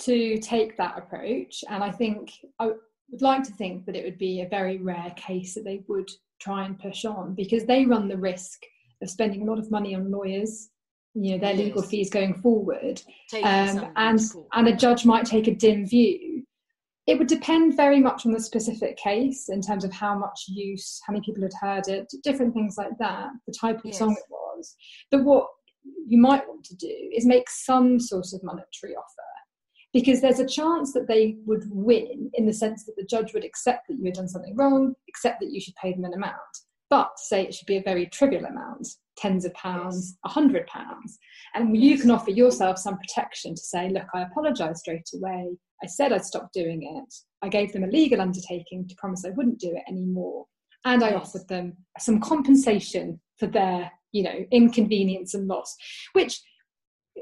to 0.00 0.38
take 0.38 0.76
that 0.76 0.98
approach. 0.98 1.62
And 1.70 1.84
I 1.84 1.92
think 1.92 2.32
I 2.58 2.72
would 3.10 3.22
like 3.22 3.44
to 3.44 3.52
think 3.52 3.86
that 3.86 3.94
it 3.94 4.04
would 4.04 4.18
be 4.18 4.40
a 4.40 4.48
very 4.48 4.78
rare 4.78 5.14
case 5.16 5.54
that 5.54 5.64
they 5.64 5.84
would 5.86 6.10
try 6.40 6.64
and 6.64 6.78
push 6.78 7.04
on 7.04 7.34
because 7.34 7.64
they 7.66 7.84
run 7.86 8.08
the 8.08 8.16
risk 8.16 8.62
of 9.00 9.08
spending 9.08 9.42
a 9.42 9.44
lot 9.44 9.60
of 9.60 9.70
money 9.70 9.94
on 9.94 10.10
lawyers, 10.10 10.70
you 11.14 11.32
know, 11.32 11.38
their 11.38 11.54
legal 11.54 11.82
Yes. 11.82 11.90
fees 11.90 12.10
going 12.10 12.34
forward. 12.40 13.00
Um, 13.34 13.92
and, 13.96 14.20
and 14.52 14.68
a 14.68 14.74
judge 14.74 15.06
might 15.06 15.26
take 15.26 15.46
a 15.46 15.54
dim 15.54 15.86
view. 15.86 16.33
It 17.06 17.18
would 17.18 17.28
depend 17.28 17.76
very 17.76 18.00
much 18.00 18.24
on 18.24 18.32
the 18.32 18.40
specific 18.40 18.96
case 18.96 19.48
in 19.50 19.60
terms 19.60 19.84
of 19.84 19.92
how 19.92 20.18
much 20.18 20.44
use, 20.48 21.00
how 21.06 21.12
many 21.12 21.24
people 21.24 21.42
had 21.42 21.52
heard 21.60 21.88
it, 21.88 22.10
different 22.22 22.54
things 22.54 22.76
like 22.78 22.96
that, 22.98 23.28
the 23.46 23.52
type 23.52 23.84
of 23.84 23.94
song 23.94 24.12
it 24.12 24.24
was. 24.30 24.74
But 25.10 25.24
what 25.24 25.46
you 26.06 26.16
might 26.18 26.48
want 26.48 26.64
to 26.64 26.76
do 26.76 27.10
is 27.14 27.26
make 27.26 27.50
some 27.50 28.00
sort 28.00 28.32
of 28.32 28.42
monetary 28.42 28.94
offer. 28.96 29.22
because 29.94 30.20
there's 30.20 30.40
a 30.40 30.46
chance 30.46 30.92
that 30.92 31.06
they 31.06 31.36
would 31.46 31.62
win 31.70 32.30
in 32.34 32.46
the 32.46 32.52
sense 32.52 32.84
that 32.84 32.96
the 32.96 33.04
judge 33.04 33.32
would 33.32 33.44
accept 33.44 33.86
that 33.88 33.96
you 33.96 34.04
had 34.06 34.14
done 34.14 34.28
something 34.28 34.56
wrong, 34.56 34.94
accept 35.08 35.40
that 35.40 35.52
you 35.52 35.60
should 35.60 35.74
pay 35.76 35.92
them 35.92 36.04
an 36.04 36.12
amount, 36.12 36.34
but 36.90 37.12
say 37.16 37.42
it 37.44 37.54
should 37.54 37.66
be 37.66 37.76
a 37.76 37.82
very 37.82 38.06
trivial 38.06 38.44
amount, 38.44 38.88
tens 39.16 39.44
of 39.44 39.54
pounds, 39.54 40.16
a 40.24 40.28
hundred 40.28 40.66
pounds. 40.66 41.18
And 41.54 41.76
you 41.76 41.98
can 41.98 42.10
offer 42.10 42.30
yourself 42.30 42.78
some 42.78 42.98
protection 42.98 43.54
to 43.54 43.62
say, 43.62 43.88
look, 43.90 44.06
I 44.14 44.22
apologise 44.22 44.80
straight 44.80 45.08
away. 45.14 45.56
I 45.82 45.86
said 45.86 46.12
I'd 46.12 46.24
stop 46.24 46.50
doing 46.52 46.82
it. 46.82 47.14
I 47.42 47.48
gave 47.48 47.72
them 47.72 47.84
a 47.84 47.88
legal 47.88 48.20
undertaking 48.20 48.88
to 48.88 48.94
promise 48.96 49.24
I 49.24 49.30
wouldn't 49.30 49.60
do 49.60 49.70
it 49.70 49.82
anymore. 49.88 50.46
And 50.84 51.02
I 51.02 51.14
offered 51.14 51.48
them 51.48 51.76
some 51.98 52.20
compensation 52.20 53.20
for 53.38 53.46
their, 53.46 53.90
you 54.12 54.22
know, 54.22 54.44
inconvenience 54.50 55.34
and 55.34 55.46
loss, 55.46 55.74
which 56.12 56.40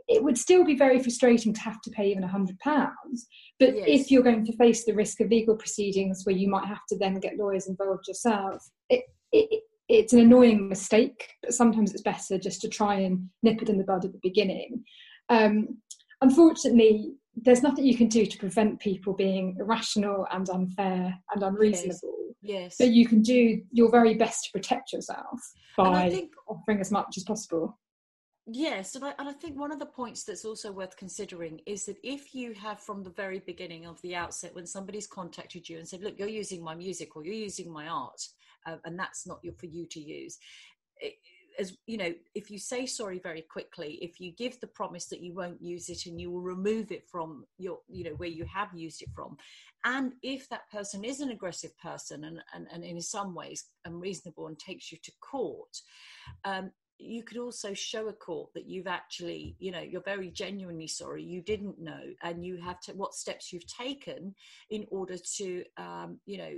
it 0.08 0.22
would 0.22 0.38
still 0.38 0.64
be 0.64 0.76
very 0.76 0.98
frustrating 1.02 1.52
to 1.52 1.60
have 1.60 1.80
to 1.82 1.90
pay 1.90 2.10
even 2.10 2.24
a 2.24 2.28
hundred 2.28 2.58
pounds. 2.60 3.26
But 3.58 3.76
yes. 3.76 3.84
if 3.86 4.10
you're 4.10 4.22
going 4.22 4.44
to 4.46 4.56
face 4.56 4.84
the 4.84 4.94
risk 4.94 5.20
of 5.20 5.28
legal 5.28 5.56
proceedings 5.56 6.22
where 6.24 6.36
you 6.36 6.48
might 6.48 6.66
have 6.66 6.84
to 6.88 6.98
then 6.98 7.20
get 7.20 7.36
lawyers 7.36 7.66
involved 7.66 8.08
yourself, 8.08 8.62
it, 8.88 9.04
it, 9.32 9.62
it's 9.88 10.12
an 10.12 10.20
annoying 10.20 10.68
mistake. 10.68 11.28
But 11.42 11.54
sometimes 11.54 11.92
it's 11.92 12.02
better 12.02 12.38
just 12.38 12.60
to 12.62 12.68
try 12.68 12.96
and 12.96 13.28
nip 13.42 13.62
it 13.62 13.68
in 13.68 13.78
the 13.78 13.84
bud 13.84 14.04
at 14.04 14.12
the 14.12 14.20
beginning. 14.22 14.84
Um, 15.28 15.78
unfortunately, 16.20 17.14
there's 17.34 17.62
nothing 17.62 17.86
you 17.86 17.96
can 17.96 18.08
do 18.08 18.26
to 18.26 18.38
prevent 18.38 18.80
people 18.80 19.14
being 19.14 19.56
irrational 19.58 20.26
and 20.30 20.48
unfair 20.50 21.14
and 21.34 21.42
unreasonable. 21.42 22.34
Yes. 22.42 22.76
But 22.78 22.90
you 22.90 23.06
can 23.06 23.22
do 23.22 23.62
your 23.70 23.90
very 23.90 24.14
best 24.14 24.44
to 24.44 24.50
protect 24.52 24.92
yourself 24.92 25.40
by 25.76 26.10
think, 26.10 26.32
offering 26.48 26.80
as 26.80 26.90
much 26.90 27.16
as 27.16 27.24
possible. 27.24 27.78
Yes, 28.46 28.96
and 28.96 29.04
I, 29.04 29.14
and 29.20 29.28
I 29.28 29.32
think 29.32 29.56
one 29.56 29.70
of 29.70 29.78
the 29.78 29.86
points 29.86 30.24
that's 30.24 30.44
also 30.44 30.72
worth 30.72 30.96
considering 30.96 31.60
is 31.64 31.86
that 31.86 31.98
if 32.02 32.34
you 32.34 32.52
have 32.54 32.80
from 32.80 33.04
the 33.04 33.10
very 33.10 33.38
beginning 33.38 33.86
of 33.86 34.02
the 34.02 34.16
outset, 34.16 34.54
when 34.54 34.66
somebody's 34.66 35.06
contacted 35.06 35.68
you 35.68 35.78
and 35.78 35.86
said, 35.86 36.02
"Look, 36.02 36.18
you're 36.18 36.28
using 36.28 36.62
my 36.62 36.74
music 36.74 37.14
or 37.14 37.24
you're 37.24 37.34
using 37.34 37.70
my 37.70 37.86
art, 37.86 38.20
uh, 38.66 38.76
and 38.84 38.98
that's 38.98 39.26
not 39.26 39.40
your, 39.42 39.54
for 39.54 39.66
you 39.66 39.86
to 39.86 40.00
use," 40.00 40.38
it, 41.00 41.14
as 41.58 41.76
you 41.86 41.96
know, 41.96 42.12
if 42.34 42.50
you 42.50 42.58
say 42.58 42.86
sorry 42.86 43.18
very 43.18 43.42
quickly, 43.42 43.98
if 44.00 44.20
you 44.20 44.32
give 44.32 44.58
the 44.60 44.66
promise 44.66 45.06
that 45.06 45.22
you 45.22 45.34
won't 45.34 45.62
use 45.62 45.88
it 45.88 46.06
and 46.06 46.20
you 46.20 46.30
will 46.30 46.40
remove 46.40 46.90
it 46.90 47.06
from 47.10 47.44
your, 47.58 47.78
you 47.88 48.04
know, 48.04 48.14
where 48.16 48.28
you 48.28 48.44
have 48.44 48.68
used 48.74 49.02
it 49.02 49.08
from, 49.14 49.36
and 49.84 50.12
if 50.22 50.48
that 50.48 50.70
person 50.70 51.04
is 51.04 51.20
an 51.20 51.30
aggressive 51.30 51.76
person 51.78 52.24
and 52.24 52.42
and, 52.54 52.66
and 52.72 52.84
in 52.84 53.00
some 53.00 53.34
ways 53.34 53.66
unreasonable 53.84 54.46
and 54.46 54.58
takes 54.58 54.92
you 54.92 54.98
to 55.02 55.12
court, 55.20 55.80
um, 56.44 56.70
you 56.98 57.22
could 57.22 57.38
also 57.38 57.74
show 57.74 58.08
a 58.08 58.12
court 58.12 58.50
that 58.54 58.68
you've 58.68 58.86
actually 58.86 59.56
you 59.58 59.72
know 59.72 59.80
you're 59.80 60.02
very 60.02 60.30
genuinely 60.30 60.86
sorry 60.86 61.22
you 61.22 61.42
didn't 61.42 61.80
know 61.80 62.00
and 62.22 62.44
you 62.44 62.56
have 62.58 62.78
to 62.80 62.92
what 62.92 63.14
steps 63.14 63.52
you've 63.52 63.66
taken 63.66 64.34
in 64.70 64.86
order 64.90 65.16
to 65.36 65.64
um, 65.76 66.18
you 66.26 66.38
know 66.38 66.52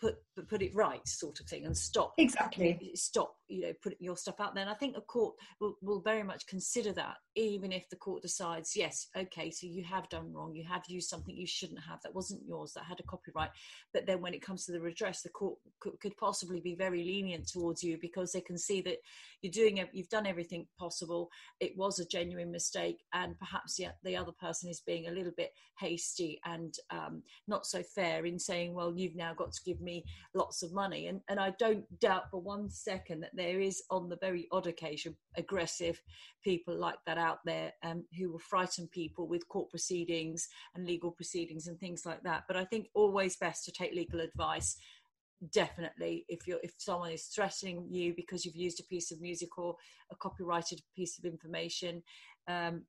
put 0.00 0.16
put 0.48 0.62
it 0.62 0.74
right 0.74 1.06
sort 1.06 1.40
of 1.40 1.46
thing 1.46 1.64
and 1.64 1.76
stop 1.76 2.12
exactly. 2.18 2.90
stop 2.94 3.34
you 3.48 3.62
know 3.62 3.72
put 3.82 3.96
your 4.00 4.16
stuff 4.16 4.40
out 4.40 4.54
there. 4.54 4.62
And 4.62 4.70
i 4.70 4.74
think 4.74 4.96
a 4.96 5.00
court 5.00 5.34
will, 5.60 5.76
will 5.82 6.00
very 6.00 6.22
much 6.22 6.46
consider 6.46 6.92
that 6.92 7.16
even 7.38 7.70
if 7.70 7.88
the 7.88 7.96
court 7.96 8.20
decides 8.20 8.76
yes 8.76 9.06
okay 9.16 9.50
so 9.50 9.66
you 9.66 9.84
have 9.84 10.08
done 10.08 10.32
wrong 10.32 10.54
you 10.54 10.64
have 10.64 10.82
used 10.88 11.08
something 11.08 11.36
you 11.36 11.46
shouldn't 11.46 11.78
have 11.78 12.00
that 12.02 12.14
wasn't 12.14 12.40
yours 12.46 12.72
that 12.72 12.84
had 12.84 12.98
a 12.98 13.04
copyright 13.04 13.50
but 13.92 14.06
then 14.06 14.20
when 14.20 14.34
it 14.34 14.42
comes 14.42 14.66
to 14.66 14.72
the 14.72 14.80
redress 14.80 15.22
the 15.22 15.28
court 15.28 15.56
could, 15.80 16.16
possibly 16.18 16.58
be 16.58 16.74
very 16.74 17.04
lenient 17.04 17.46
towards 17.46 17.82
you 17.82 17.96
because 18.00 18.32
they 18.32 18.40
can 18.40 18.58
see 18.58 18.80
that 18.80 18.96
you're 19.40 19.52
doing 19.52 19.80
you've 19.92 20.08
done 20.08 20.26
everything 20.26 20.66
possible 20.78 21.30
it 21.60 21.76
was 21.76 22.00
a 22.00 22.06
genuine 22.06 22.50
mistake 22.50 23.04
and 23.14 23.38
perhaps 23.38 23.76
the, 23.76 23.86
the 24.02 24.16
other 24.16 24.32
person 24.32 24.68
is 24.68 24.80
being 24.80 25.06
a 25.06 25.12
little 25.12 25.32
bit 25.36 25.52
hasty 25.78 26.40
and 26.44 26.74
um, 26.90 27.22
not 27.46 27.64
so 27.64 27.82
fair 27.82 28.26
in 28.26 28.36
saying 28.36 28.74
well 28.74 28.92
you've 28.92 29.14
now 29.14 29.32
got 29.32 29.52
to 29.52 29.60
give 29.64 29.80
me 29.80 30.04
lots 30.34 30.64
of 30.64 30.72
money 30.72 31.06
and, 31.06 31.20
and 31.28 31.38
i 31.38 31.50
don't 31.58 31.84
doubt 32.00 32.24
for 32.32 32.40
one 32.40 32.68
second 32.68 33.20
that 33.20 33.30
there 33.34 33.60
is 33.60 33.82
on 33.90 34.08
the 34.08 34.18
very 34.20 34.48
odd 34.50 34.66
occasion 34.66 35.14
aggressive 35.38 36.00
people 36.42 36.76
like 36.76 36.98
that 37.06 37.18
out 37.18 37.38
there 37.44 37.72
um, 37.82 38.04
who 38.18 38.30
will 38.30 38.38
frighten 38.38 38.86
people 38.88 39.26
with 39.26 39.48
court 39.48 39.70
proceedings 39.70 40.48
and 40.74 40.86
legal 40.86 41.10
proceedings 41.10 41.66
and 41.66 41.78
things 41.78 42.04
like 42.04 42.22
that. 42.22 42.44
But 42.46 42.56
i 42.56 42.64
think 42.64 42.88
always 42.94 43.36
best 43.36 43.64
to 43.64 43.72
take 43.72 43.94
legal 43.94 44.20
advice 44.20 44.76
definitely 45.52 46.24
if 46.28 46.46
you're 46.46 46.58
if 46.62 46.72
someone 46.78 47.12
is 47.12 47.26
threatening 47.26 47.86
you 47.88 48.12
because 48.16 48.44
you've 48.44 48.56
used 48.56 48.80
a 48.80 48.84
piece 48.84 49.12
of 49.12 49.20
music 49.20 49.56
or 49.56 49.76
a 50.10 50.16
copyrighted 50.16 50.80
piece 50.96 51.16
of 51.18 51.24
information 51.24 52.02
um, 52.48 52.82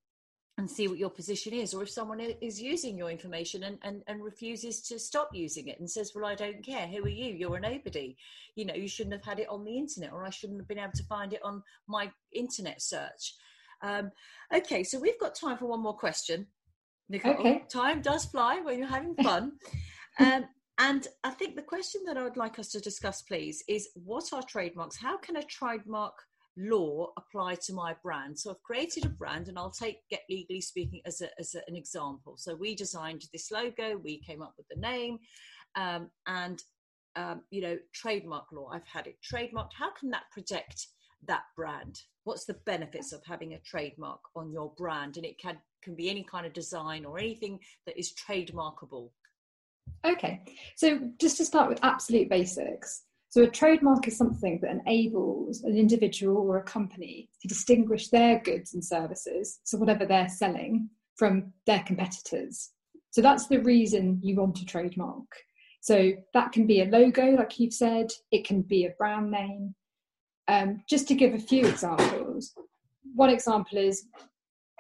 and 0.60 0.70
see 0.70 0.88
what 0.88 0.98
your 0.98 1.10
position 1.10 1.54
is 1.54 1.74
or 1.74 1.84
if 1.84 1.90
someone 1.90 2.20
is 2.20 2.62
using 2.62 2.98
your 2.98 3.10
information 3.10 3.64
and, 3.64 3.78
and, 3.82 4.04
and 4.08 4.22
refuses 4.22 4.82
to 4.82 5.00
stop 5.00 5.30
using 5.34 5.68
it 5.68 5.80
and 5.80 5.90
says 5.90 6.12
well 6.14 6.26
i 6.26 6.36
don't 6.36 6.64
care 6.64 6.86
who 6.88 7.04
are 7.04 7.10
you 7.10 7.34
you're 7.34 7.56
a 7.56 7.60
nobody 7.60 8.16
you 8.56 8.66
know 8.66 8.74
you 8.74 8.88
shouldn't 8.88 9.14
have 9.14 9.24
had 9.24 9.40
it 9.40 9.48
on 9.50 9.64
the 9.64 9.78
internet 9.78 10.12
or 10.12 10.26
i 10.26 10.30
shouldn't 10.30 10.60
have 10.60 10.68
been 10.68 10.78
able 10.80 10.92
to 10.94 11.04
find 11.04 11.34
it 11.34 11.42
on 11.44 11.64
my 11.88 12.12
internet 12.34 12.82
search 12.82 13.36
um, 13.82 14.12
okay 14.54 14.84
so 14.84 15.00
we've 15.00 15.20
got 15.20 15.34
time 15.34 15.58
for 15.58 15.66
one 15.66 15.82
more 15.82 15.96
question 15.96 16.46
Nicole. 17.08 17.34
Okay. 17.36 17.64
time 17.72 18.02
does 18.02 18.26
fly 18.26 18.60
when 18.62 18.80
you're 18.80 18.88
having 18.88 19.16
fun 19.24 19.54
um, 20.20 20.44
and 20.82 21.08
I 21.24 21.32
think 21.32 21.56
the 21.56 21.62
question 21.62 22.02
that 22.06 22.18
I 22.18 22.24
would 22.24 22.38
like 22.38 22.58
us 22.58 22.70
to 22.70 22.80
discuss, 22.80 23.22
please, 23.22 23.62
is 23.68 23.90
what 23.96 24.32
are 24.32 24.42
trademarks? 24.42 24.96
How 24.96 25.18
can 25.18 25.36
a 25.36 25.44
trademark 25.44 26.14
law 26.60 27.12
apply 27.18 27.56
to 27.56 27.74
my 27.74 27.96
brand? 28.04 28.38
So 28.38 28.52
I've 28.52 28.62
created 28.64 29.06
a 29.06 29.10
brand, 29.10 29.48
and 29.48 29.58
I'll 29.58 29.72
take 29.72 29.98
Get 30.10 30.22
Legally 30.30 30.62
Speaking 30.62 31.02
as, 31.06 31.22
a, 31.22 31.30
as 31.40 31.56
a, 31.56 31.62
an 31.68 31.76
example. 31.76 32.36
So 32.38 32.56
we 32.56 32.76
designed 32.76 33.24
this 33.32 33.52
logo, 33.52 33.98
we 33.98 34.22
came 34.22 34.42
up 34.42 34.54
with 34.58 34.68
the 34.70 34.80
name, 34.80 35.20
um, 35.76 36.10
and 36.28 36.62
um, 37.16 37.42
you 37.50 37.62
know, 37.62 37.78
trademark 37.94 38.46
law. 38.52 38.70
I've 38.72 38.88
had 38.88 39.08
it 39.08 39.18
trademarked. 39.24 39.74
How 39.78 39.92
can 40.00 40.10
that 40.12 40.24
protect 40.32 40.88
that 41.28 41.44
brand? 41.56 42.00
What's 42.24 42.46
the 42.46 42.58
benefits 42.66 43.12
of 43.14 43.22
having 43.26 43.54
a 43.54 43.60
trademark 43.60 44.22
on 44.36 44.52
your 44.52 44.72
brand? 44.78 45.18
And 45.18 45.26
it 45.26 45.40
can 45.40 45.58
can 45.82 45.96
be 45.96 46.10
any 46.10 46.24
kind 46.24 46.46
of 46.46 46.54
design 46.54 47.06
or 47.06 47.18
anything 47.18 47.60
that 47.86 47.98
is 47.98 48.14
trademarkable. 48.14 49.10
Okay, 50.06 50.42
so 50.76 51.00
just 51.20 51.38
to 51.38 51.46
start 51.46 51.70
with 51.70 51.80
absolute 51.84 52.30
basics. 52.30 53.04
So, 53.30 53.44
a 53.44 53.48
trademark 53.48 54.08
is 54.08 54.18
something 54.18 54.60
that 54.62 54.72
enables 54.72 55.64
an 55.64 55.78
individual 55.78 56.38
or 56.38 56.58
a 56.58 56.64
company 56.64 57.30
to 57.42 57.48
distinguish 57.48 58.10
their 58.10 58.40
goods 58.40 58.74
and 58.74 58.84
services, 58.84 59.60
so 59.64 59.78
whatever 59.78 60.06
they're 60.06 60.30
selling, 60.30 60.90
from 61.16 61.54
their 61.68 61.84
competitors. 61.84 62.72
So, 63.12 63.22
that's 63.22 63.48
the 63.48 63.60
reason 63.60 64.20
you 64.24 64.36
want 64.36 64.62
a 64.62 64.66
trademark. 64.66 65.28
So, 65.82 66.14
that 66.34 66.52
can 66.52 66.66
be 66.66 66.82
a 66.82 66.86
logo, 66.86 67.36
like 67.36 67.60
you've 67.60 67.74
said, 67.74 68.12
it 68.32 68.46
can 68.46 68.64
be 68.64 68.86
a 68.86 68.96
brand 68.98 69.30
name. 69.30 69.76
Um, 70.48 70.82
just 70.90 71.08
to 71.10 71.14
give 71.14 71.36
a 71.36 71.40
few 71.40 71.68
examples, 71.68 72.56
one 73.14 73.30
example 73.30 73.78
is 73.78 74.08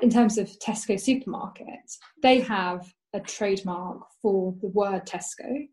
in 0.01 0.09
terms 0.09 0.37
of 0.37 0.47
Tesco 0.59 0.95
supermarkets, 0.95 1.97
they 2.23 2.39
have 2.39 2.91
a 3.13 3.19
trademark 3.19 3.99
for 4.21 4.55
the 4.61 4.67
word 4.67 5.05
Tesco. 5.05 5.67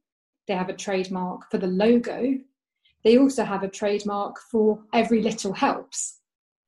They 0.48 0.54
have 0.54 0.68
a 0.68 0.76
trademark 0.76 1.50
for 1.50 1.58
the 1.58 1.66
logo. 1.66 2.34
They 3.06 3.18
also 3.18 3.44
have 3.44 3.62
a 3.62 3.68
trademark 3.68 4.40
for 4.50 4.80
every 4.92 5.22
little 5.22 5.52
helps. 5.52 6.18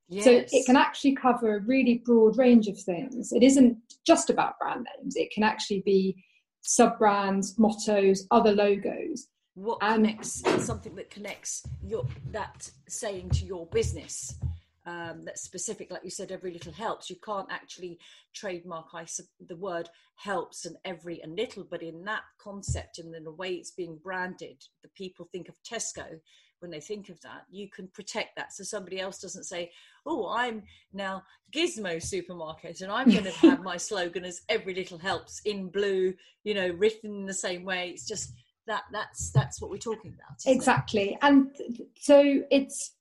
Yes. 0.08 0.24
So 0.24 0.30
it 0.30 0.66
can 0.66 0.76
actually 0.76 1.16
cover 1.16 1.56
a 1.56 1.60
really 1.62 2.00
broad 2.04 2.38
range 2.38 2.68
of 2.68 2.78
things. 2.78 3.32
It 3.32 3.42
isn't 3.42 3.76
just 4.06 4.30
about 4.30 4.56
brand 4.60 4.86
names, 5.00 5.16
it 5.16 5.32
can 5.32 5.42
actually 5.42 5.82
be 5.84 6.14
sub 6.60 6.96
brands, 6.96 7.58
mottos, 7.58 8.24
other 8.30 8.52
logos. 8.52 9.26
What 9.54 9.78
and, 9.80 10.04
connects 10.06 10.44
something 10.64 10.94
that 10.94 11.10
connects 11.10 11.66
your 11.84 12.06
that 12.30 12.70
saying 12.86 13.30
to 13.30 13.44
your 13.44 13.66
business 13.66 14.38
um, 14.88 15.24
that's 15.24 15.42
specific, 15.42 15.90
like 15.90 16.02
you 16.02 16.10
said, 16.10 16.32
every 16.32 16.50
little 16.50 16.72
helps. 16.72 17.10
You 17.10 17.16
can't 17.16 17.48
actually 17.50 17.98
trademark 18.34 18.86
I, 18.94 19.04
the 19.46 19.56
word 19.56 19.90
helps 20.16 20.64
and 20.64 20.76
every 20.84 21.20
and 21.22 21.36
little, 21.36 21.66
but 21.70 21.82
in 21.82 22.04
that 22.04 22.22
concept 22.38 22.98
and 22.98 23.14
in 23.14 23.24
the 23.24 23.32
way 23.32 23.52
it's 23.52 23.70
being 23.70 23.98
branded, 24.02 24.64
the 24.82 24.88
people 24.96 25.28
think 25.30 25.48
of 25.48 25.56
Tesco 25.62 26.20
when 26.60 26.70
they 26.70 26.80
think 26.80 27.10
of 27.10 27.20
that. 27.20 27.42
You 27.50 27.68
can 27.68 27.88
protect 27.88 28.36
that 28.36 28.52
so 28.52 28.64
somebody 28.64 28.98
else 28.98 29.18
doesn't 29.20 29.44
say, 29.44 29.70
"Oh, 30.06 30.28
I'm 30.28 30.62
now 30.92 31.22
Gizmo 31.54 32.02
Supermarket 32.02 32.80
and 32.80 32.90
I'm 32.90 33.10
going 33.10 33.24
to 33.24 33.30
have 33.30 33.62
my 33.62 33.76
slogan 33.88 34.24
as 34.24 34.40
every 34.48 34.74
little 34.74 34.98
helps 34.98 35.40
in 35.44 35.68
blue, 35.68 36.14
you 36.44 36.54
know, 36.54 36.68
written 36.70 37.14
in 37.14 37.26
the 37.26 37.34
same 37.34 37.64
way." 37.64 37.90
It's 37.90 38.08
just 38.08 38.32
that 38.66 38.84
that's 38.90 39.30
that's 39.32 39.60
what 39.60 39.70
we're 39.70 39.78
talking 39.78 40.14
about 40.14 40.36
exactly 40.46 41.12
it? 41.12 41.18
and 41.22 41.50
so 41.96 42.42
it's 42.50 42.92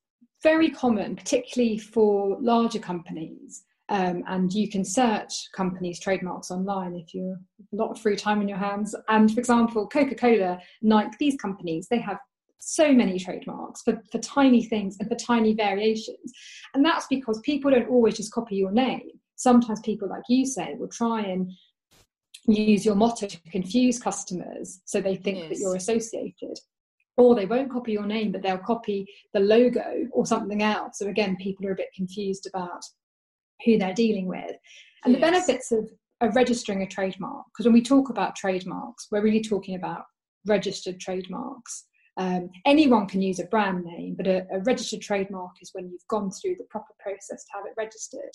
very 0.47 0.69
common, 0.69 1.13
particularly 1.13 1.77
for 1.77 2.37
larger 2.39 2.79
companies. 2.79 3.63
Um, 3.89 4.23
and 4.27 4.51
you 4.53 4.69
can 4.69 4.85
search 4.85 5.33
companies' 5.53 5.99
trademarks 5.99 6.51
online 6.51 6.95
if 6.95 7.13
you 7.13 7.23
have 7.29 7.67
a 7.73 7.83
lot 7.83 7.91
of 7.91 7.99
free 7.99 8.15
time 8.15 8.41
in 8.41 8.47
your 8.47 8.57
hands. 8.57 8.95
And 9.09 9.33
for 9.33 9.39
example, 9.39 9.87
Coca 9.87 10.15
Cola, 10.15 10.59
Nike, 10.81 11.15
these 11.19 11.35
companies, 11.35 11.87
they 11.89 11.99
have 11.99 12.19
so 12.59 12.93
many 12.93 13.19
trademarks 13.19 13.81
for, 13.81 14.01
for 14.11 14.19
tiny 14.19 14.63
things 14.63 14.97
and 14.99 15.09
for 15.09 15.15
tiny 15.15 15.53
variations. 15.53 16.31
And 16.73 16.83
that's 16.83 17.07
because 17.07 17.39
people 17.41 17.71
don't 17.71 17.89
always 17.89 18.15
just 18.15 18.31
copy 18.33 18.55
your 18.55 18.71
name. 18.71 19.09
Sometimes 19.35 19.81
people, 19.81 20.09
like 20.09 20.23
you 20.29 20.45
say, 20.45 20.75
will 20.77 20.87
try 20.87 21.21
and 21.21 21.51
use 22.47 22.85
your 22.85 22.95
motto 22.95 23.27
to 23.27 23.37
confuse 23.51 23.99
customers 23.99 24.81
so 24.85 25.01
they 25.01 25.15
think 25.15 25.39
Yes. 25.39 25.49
that 25.49 25.59
you're 25.59 25.75
associated. 25.75 26.57
Or 27.17 27.35
they 27.35 27.45
won't 27.45 27.71
copy 27.71 27.93
your 27.93 28.05
name, 28.05 28.31
but 28.31 28.43
they'll 28.43 28.57
copy 28.59 29.07
the 29.33 29.39
logo 29.39 30.07
or 30.11 30.25
something 30.25 30.61
else. 30.61 30.99
So 30.99 31.07
again, 31.07 31.35
people 31.37 31.65
are 31.67 31.71
a 31.71 31.75
bit 31.75 31.89
confused 31.95 32.47
about 32.47 32.83
who 33.65 33.77
they're 33.77 33.93
dealing 33.93 34.27
with. 34.27 34.55
And 35.03 35.15
the 35.15 35.19
benefits 35.19 35.71
of, 35.71 35.89
of 36.21 36.35
registering 36.35 36.83
a 36.83 36.87
trademark, 36.87 37.45
because 37.47 37.65
when 37.65 37.73
we 37.73 37.81
talk 37.81 38.09
about 38.09 38.35
trademarks, 38.35 39.07
we're 39.11 39.23
really 39.23 39.41
talking 39.41 39.75
about 39.75 40.03
registered 40.45 40.99
trademarks. 40.99 41.85
Um, 42.17 42.49
anyone 42.65 43.07
can 43.07 43.21
use 43.21 43.39
a 43.39 43.45
brand 43.45 43.83
name, 43.83 44.15
but 44.15 44.27
a, 44.27 44.45
a 44.51 44.59
registered 44.59 45.01
trademark 45.01 45.51
is 45.61 45.71
when 45.73 45.89
you've 45.89 46.07
gone 46.07 46.31
through 46.31 46.55
the 46.57 46.65
proper 46.69 46.93
process 46.99 47.45
to 47.45 47.51
have 47.55 47.65
it 47.65 47.73
registered. 47.77 48.31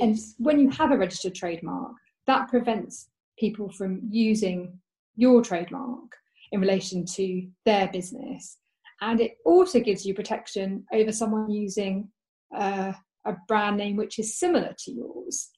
And 0.00 0.18
when 0.38 0.58
you 0.58 0.70
have 0.70 0.90
a 0.90 0.96
registered 0.96 1.34
trademark, 1.34 1.92
that 2.26 2.48
prevents 2.48 3.08
people 3.38 3.70
from 3.70 4.00
using 4.10 4.78
your 5.16 5.42
trademark 5.42 6.16
in 6.52 6.60
relation 6.60 7.04
to 7.04 7.48
their 7.64 7.88
business. 7.88 8.58
And 9.00 9.20
it 9.20 9.38
also 9.44 9.80
gives 9.80 10.06
you 10.06 10.14
protection 10.14 10.84
over 10.92 11.10
someone 11.10 11.50
using 11.50 12.08
uh, 12.56 12.92
a 13.26 13.36
brand 13.48 13.78
name 13.78 13.96
which 13.96 14.18
is 14.18 14.38
similar 14.38 14.74
to 14.84 14.92
yours. 14.92 15.50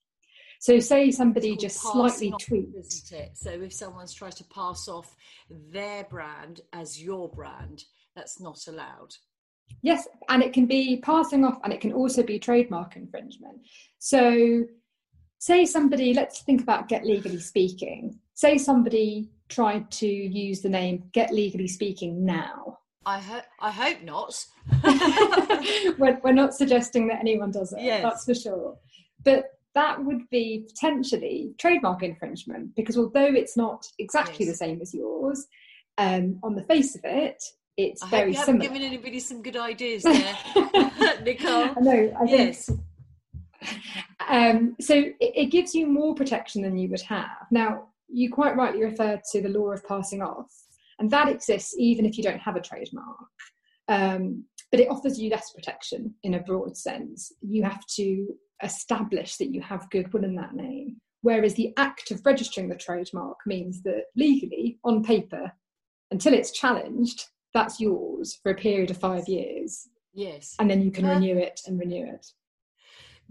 So, 0.61 0.79
say 0.79 1.11
somebody 1.11 1.57
just 1.57 1.79
slightly 1.83 2.33
off, 2.33 2.41
it? 3.13 3.33
So 3.35 3.51
if 3.51 3.75
someone's 3.75 4.15
tried 4.15 4.37
to 4.37 4.45
pass 4.45 4.89
off 4.89 5.15
their 5.51 6.05
brand 6.05 6.63
as 6.73 7.03
your 7.03 7.29
brand, 7.29 7.85
that's 8.17 8.41
not 8.41 8.59
allowed. 8.67 9.15
Yes, 9.83 10.09
and 10.31 10.43
it 10.43 10.55
can 10.55 10.65
be 10.65 11.03
passing 11.03 11.45
off 11.45 11.59
and 11.65 11.73
it 11.73 11.83
can 11.83 11.93
also 11.93 12.23
be 12.23 12.39
trademark 12.39 12.97
infringement. 12.97 13.61
So, 13.99 14.65
say 15.39 15.67
somebody, 15.67 16.15
let's 16.15 16.41
think 16.41 16.63
about 16.63 16.89
Get 16.89 17.05
Legally 17.05 17.41
Speaking. 17.41 18.19
Say 18.33 18.57
somebody 18.57 19.29
tried 19.49 19.91
to 19.93 20.07
use 20.07 20.61
the 20.61 20.69
name 20.69 21.05
Get 21.13 21.33
Legally 21.33 21.69
Speaking 21.69 22.25
now. 22.25 22.79
I 23.07 23.19
hope 23.19 23.45
I 23.61 23.71
hope 23.71 24.03
not. 24.03 24.45
we're, 25.99 26.19
we're 26.25 26.33
not 26.33 26.55
suggesting 26.55 27.07
that 27.09 27.21
anyone 27.21 27.51
does 27.51 27.73
it, 27.73 27.83
Yes. 27.83 28.03
that's 28.03 28.25
for 28.25 28.35
sure. 28.35 28.77
But 29.25 29.45
that 29.75 30.03
would 30.05 30.29
be 30.31 30.65
potentially 30.69 31.53
trademark 31.59 32.03
infringement 32.03 32.75
because 32.77 32.97
although 32.97 33.25
it's 33.35 33.57
not 33.57 33.87
exactly 33.99 34.47
Yes. 34.47 34.55
the 34.55 34.57
same 34.65 34.81
as 34.81 34.95
yours, 34.95 35.47
um, 35.99 36.39
on 36.43 36.55
the 36.55 36.63
face 36.63 36.95
of 36.97 37.03
it, 37.05 37.43
it's 37.77 38.03
I 38.03 38.07
hope 38.07 38.11
very 38.13 38.31
you 38.33 38.39
haven't 38.39 38.61
similar. 38.61 38.69
given 38.71 38.83
anybody 38.87 39.21
some 39.21 39.43
good 39.43 39.57
ideas 39.57 40.03
there, 40.05 40.37
Nicole. 41.23 41.71
I 41.77 41.81
know. 41.81 42.17
I 42.21 42.27
think 42.27 42.31
Yes. 42.31 42.71
Um, 44.29 44.77
so 44.81 44.95
it, 44.95 45.17
it 45.21 45.47
gives 45.47 45.75
you 45.75 45.87
more 45.87 46.15
protection 46.15 46.63
than 46.63 46.77
you 46.79 46.89
would 46.89 47.01
have. 47.03 47.47
Now, 47.51 47.89
you 48.09 48.31
quite 48.31 48.57
rightly 48.57 48.83
referred 48.83 49.21
to 49.33 49.43
the 49.43 49.49
law 49.49 49.71
of 49.73 49.87
passing 49.87 50.23
off, 50.23 50.53
and 50.99 51.11
that 51.11 51.29
exists 51.29 51.75
even 51.79 52.05
if 52.05 52.17
you 52.17 52.23
don't 52.23 52.41
have 52.41 52.57
a 52.57 52.61
trademark. 52.61 53.17
Um, 53.89 54.45
but 54.71 54.81
it 54.81 54.91
offers 54.91 55.21
you 55.21 55.31
less 55.31 55.53
protection 55.53 56.15
in 56.23 56.35
a 56.35 56.41
broad 56.41 56.77
sense. 56.77 57.33
You 57.43 57.63
have 57.63 57.85
to 57.97 58.27
establish 58.63 59.37
that 59.37 59.53
you 59.53 59.61
have 59.61 59.91
goodwill 59.91 60.25
in 60.25 60.35
that 60.37 60.55
name. 60.55 60.97
Whereas 61.21 61.55
the 61.55 61.73
act 61.77 62.11
of 62.11 62.25
registering 62.25 62.69
the 62.69 62.77
trademark 62.77 63.39
means 63.47 63.83
that 63.83 64.05
legally, 64.17 64.79
on 64.85 65.03
paper, 65.03 65.53
until 66.11 66.35
it's 66.35 66.51
challenged, 66.51 67.27
that's 67.55 67.81
yours 67.81 68.39
for 68.43 68.51
a 68.51 68.57
period 68.57 68.91
of 68.91 68.99
five 68.99 69.29
years. 69.29 69.89
Yes. 70.13 70.55
And 70.59 70.71
then 70.71 70.83
you 70.83 70.91
can 70.91 71.07
renew 71.07 71.39
it 71.39 71.61
and 71.67 71.79
renew 71.79 72.05
it. 72.05 72.27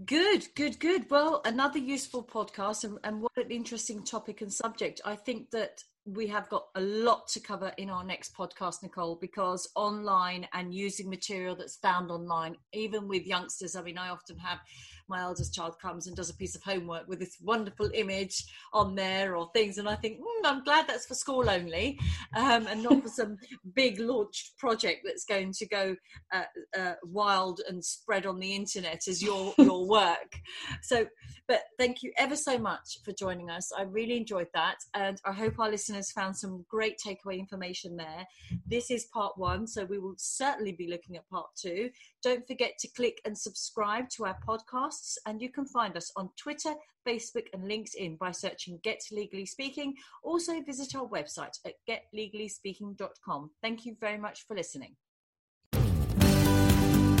Good, 0.02 0.48
good, 0.56 0.80
good. 0.80 1.08
Well, 1.08 1.40
another 1.44 1.78
useful 1.78 2.24
podcast, 2.24 2.82
and, 2.82 2.98
and 3.04 3.22
what 3.22 3.36
an 3.36 3.52
interesting 3.52 4.02
topic 4.02 4.40
and 4.40 4.52
subject. 4.52 5.00
I 5.04 5.14
think 5.14 5.50
that 5.52 5.84
we 6.04 6.26
have 6.26 6.48
got 6.48 6.66
a 6.74 6.80
lot 6.80 7.28
to 7.28 7.40
cover 7.40 7.72
in 7.78 7.90
our 7.90 8.02
next 8.02 8.36
podcast, 8.36 8.82
Nicole, 8.82 9.14
because 9.14 9.70
online 9.76 10.48
and 10.52 10.74
using 10.74 11.08
material 11.08 11.54
that's 11.54 11.76
found 11.76 12.10
online, 12.10 12.56
even 12.72 13.06
with 13.06 13.24
youngsters. 13.24 13.76
I 13.76 13.82
mean, 13.82 13.96
I 13.96 14.08
often 14.08 14.36
have 14.38 14.58
my 15.08 15.20
eldest 15.20 15.54
child 15.54 15.76
comes 15.80 16.06
and 16.06 16.16
does 16.16 16.30
a 16.30 16.36
piece 16.36 16.54
of 16.54 16.62
homework 16.62 17.06
with 17.08 17.18
this 17.18 17.36
wonderful 17.42 17.90
image 17.94 18.44
on 18.72 18.94
there 18.94 19.36
or 19.36 19.50
things, 19.52 19.78
and 19.78 19.88
I 19.88 19.96
think, 19.96 20.18
mm, 20.18 20.44
I'm 20.44 20.64
glad 20.64 20.86
that's 20.86 21.06
for 21.06 21.14
school 21.14 21.48
only 21.48 21.98
um, 22.36 22.66
and 22.66 22.82
not 22.82 23.02
for 23.02 23.08
some 23.08 23.36
big 23.74 23.98
launched 23.98 24.56
project 24.58 25.02
that's 25.04 25.24
going 25.24 25.52
to 25.52 25.66
go 25.66 25.96
uh, 26.32 26.44
uh, 26.78 26.94
wild 27.04 27.60
and 27.68 27.84
spread 27.84 28.26
on 28.26 28.38
the 28.38 28.54
internet 28.54 29.02
as 29.08 29.22
your 29.22 29.54
your 29.58 29.86
work. 29.88 30.38
So, 30.82 31.06
but 31.48 31.62
thank 31.78 32.02
you 32.02 32.12
ever 32.18 32.36
so 32.36 32.58
much 32.58 32.98
for 33.04 33.12
joining 33.12 33.50
us. 33.50 33.70
I 33.76 33.82
really 33.82 34.16
enjoyed 34.16 34.48
that, 34.54 34.76
and 34.94 35.20
I 35.24 35.32
hope 35.32 35.58
our 35.58 35.70
listeners 35.70 36.10
found 36.12 36.36
some 36.36 36.64
great 36.68 36.98
takeaway 37.04 37.38
information 37.38 37.96
there. 37.96 38.26
This 38.66 38.90
is 38.90 39.06
part 39.12 39.36
one, 39.36 39.66
so 39.66 39.84
we 39.84 39.98
will 39.98 40.14
certainly 40.16 40.72
be 40.72 40.88
looking 40.88 41.16
at 41.16 41.28
part 41.28 41.46
two. 41.56 41.90
Don't 42.24 42.46
forget 42.46 42.78
to 42.78 42.88
click 42.88 43.20
and 43.26 43.36
subscribe 43.36 44.08
to 44.16 44.24
our 44.24 44.38
podcasts, 44.48 45.18
and 45.26 45.42
you 45.42 45.50
can 45.50 45.66
find 45.66 45.94
us 45.94 46.10
on 46.16 46.30
Twitter, 46.38 46.72
Facebook, 47.06 47.48
and 47.52 47.64
LinkedIn 47.64 48.18
by 48.18 48.30
searching 48.30 48.80
Get 48.82 49.02
Legally 49.12 49.44
Speaking. 49.44 49.92
Also, 50.22 50.62
visit 50.62 50.96
our 50.96 51.06
website 51.06 51.58
at 51.66 51.74
getlegallyspeaking.com. 51.86 53.50
Thank 53.60 53.84
you 53.84 53.94
very 54.00 54.16
much 54.16 54.46
for 54.46 54.56
listening. 54.56 54.96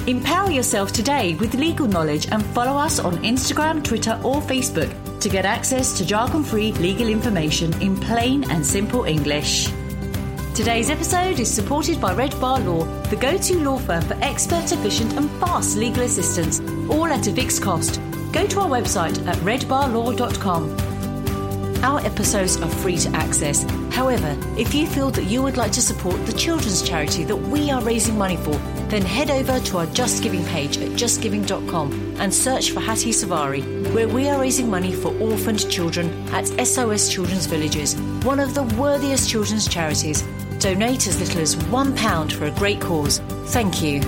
Empower 0.06 0.50
yourself 0.50 0.90
today 0.92 1.34
with 1.34 1.54
legal 1.54 1.86
knowledge 1.86 2.28
and 2.32 2.42
follow 2.46 2.78
us 2.78 2.98
on 2.98 3.16
Instagram, 3.18 3.84
Twitter, 3.84 4.18
or 4.24 4.40
Facebook 4.40 4.90
to 5.20 5.28
get 5.28 5.44
access 5.44 5.98
to 5.98 6.06
jargon 6.06 6.42
free 6.42 6.72
legal 6.72 7.08
information 7.08 7.74
in 7.82 7.94
plain 8.00 8.50
and 8.50 8.64
simple 8.64 9.04
English. 9.04 9.70
Today's 10.54 10.88
episode 10.88 11.40
is 11.40 11.52
supported 11.52 12.00
by 12.00 12.14
Red 12.14 12.40
Bar 12.40 12.60
Law, 12.60 12.84
the 13.10 13.16
go 13.16 13.36
to 13.36 13.58
law 13.58 13.76
firm 13.76 14.02
for 14.02 14.14
expert, 14.22 14.70
efficient, 14.70 15.14
and 15.14 15.28
fast 15.40 15.76
legal 15.76 16.04
assistance, 16.04 16.60
all 16.88 17.06
at 17.06 17.26
a 17.26 17.32
fixed 17.32 17.60
cost. 17.60 18.00
Go 18.30 18.46
to 18.46 18.60
our 18.60 18.68
website 18.68 19.26
at 19.26 19.36
redbarlaw.com. 19.38 20.94
Our 21.82 21.98
episodes 22.06 22.56
are 22.58 22.68
free 22.68 22.96
to 22.98 23.08
access. 23.16 23.64
However, 23.92 24.38
if 24.56 24.72
you 24.72 24.86
feel 24.86 25.10
that 25.10 25.24
you 25.24 25.42
would 25.42 25.56
like 25.56 25.72
to 25.72 25.82
support 25.82 26.24
the 26.24 26.32
children's 26.32 26.88
charity 26.88 27.24
that 27.24 27.36
we 27.36 27.72
are 27.72 27.82
raising 27.82 28.16
money 28.16 28.36
for, 28.36 28.54
then 28.88 29.02
head 29.02 29.32
over 29.32 29.58
to 29.58 29.78
our 29.78 29.86
Just 29.86 30.22
Giving 30.22 30.44
page 30.44 30.78
at 30.78 30.90
justgiving.com 30.90 32.16
and 32.20 32.32
search 32.32 32.70
for 32.70 32.78
Hatti 32.78 33.10
Suvari, 33.10 33.92
where 33.92 34.06
we 34.06 34.28
are 34.28 34.40
raising 34.40 34.70
money 34.70 34.92
for 34.92 35.12
orphaned 35.18 35.68
children 35.68 36.08
at 36.28 36.46
SOS 36.64 37.12
Children's 37.12 37.46
Villages, 37.46 37.96
one 38.24 38.38
of 38.38 38.54
the 38.54 38.62
worthiest 38.78 39.28
children's 39.28 39.66
charities. 39.66 40.22
Donate 40.64 41.08
as 41.08 41.20
little 41.20 41.42
as 41.42 41.56
£1 41.56 42.32
for 42.32 42.46
a 42.46 42.50
great 42.52 42.80
cause. 42.80 43.18
Thank 43.48 43.82
you. 43.82 44.00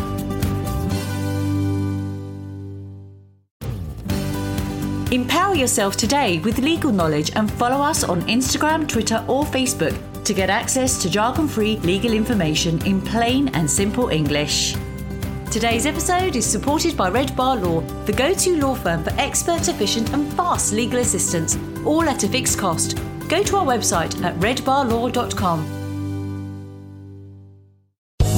Empower 5.12 5.54
yourself 5.54 5.98
today 5.98 6.38
with 6.38 6.58
legal 6.58 6.90
knowledge 6.90 7.30
and 7.36 7.52
follow 7.52 7.84
us 7.84 8.04
on 8.04 8.22
Instagram, 8.22 8.88
Twitter, 8.88 9.22
or 9.28 9.44
Facebook 9.44 9.94
to 10.24 10.32
get 10.32 10.48
access 10.48 11.02
to 11.02 11.10
jargon 11.10 11.46
free 11.46 11.76
legal 11.80 12.14
information 12.14 12.82
in 12.86 13.02
plain 13.02 13.48
and 13.48 13.70
simple 13.70 14.08
English. 14.08 14.74
Today's 15.50 15.84
episode 15.84 16.36
is 16.36 16.46
supported 16.46 16.96
by 16.96 17.10
Red 17.10 17.36
Bar 17.36 17.56
Law, 17.56 17.82
the 18.06 18.14
go 18.14 18.32
to 18.32 18.56
law 18.56 18.74
firm 18.74 19.04
for 19.04 19.12
expert, 19.18 19.68
efficient, 19.68 20.10
and 20.14 20.32
fast 20.32 20.72
legal 20.72 21.00
assistance, 21.00 21.58
all 21.84 22.08
at 22.08 22.24
a 22.24 22.28
fixed 22.28 22.58
cost. 22.58 22.96
Go 23.28 23.42
to 23.42 23.56
our 23.56 23.66
website 23.66 24.24
at 24.24 24.34
redbarlaw.com. 24.36 25.85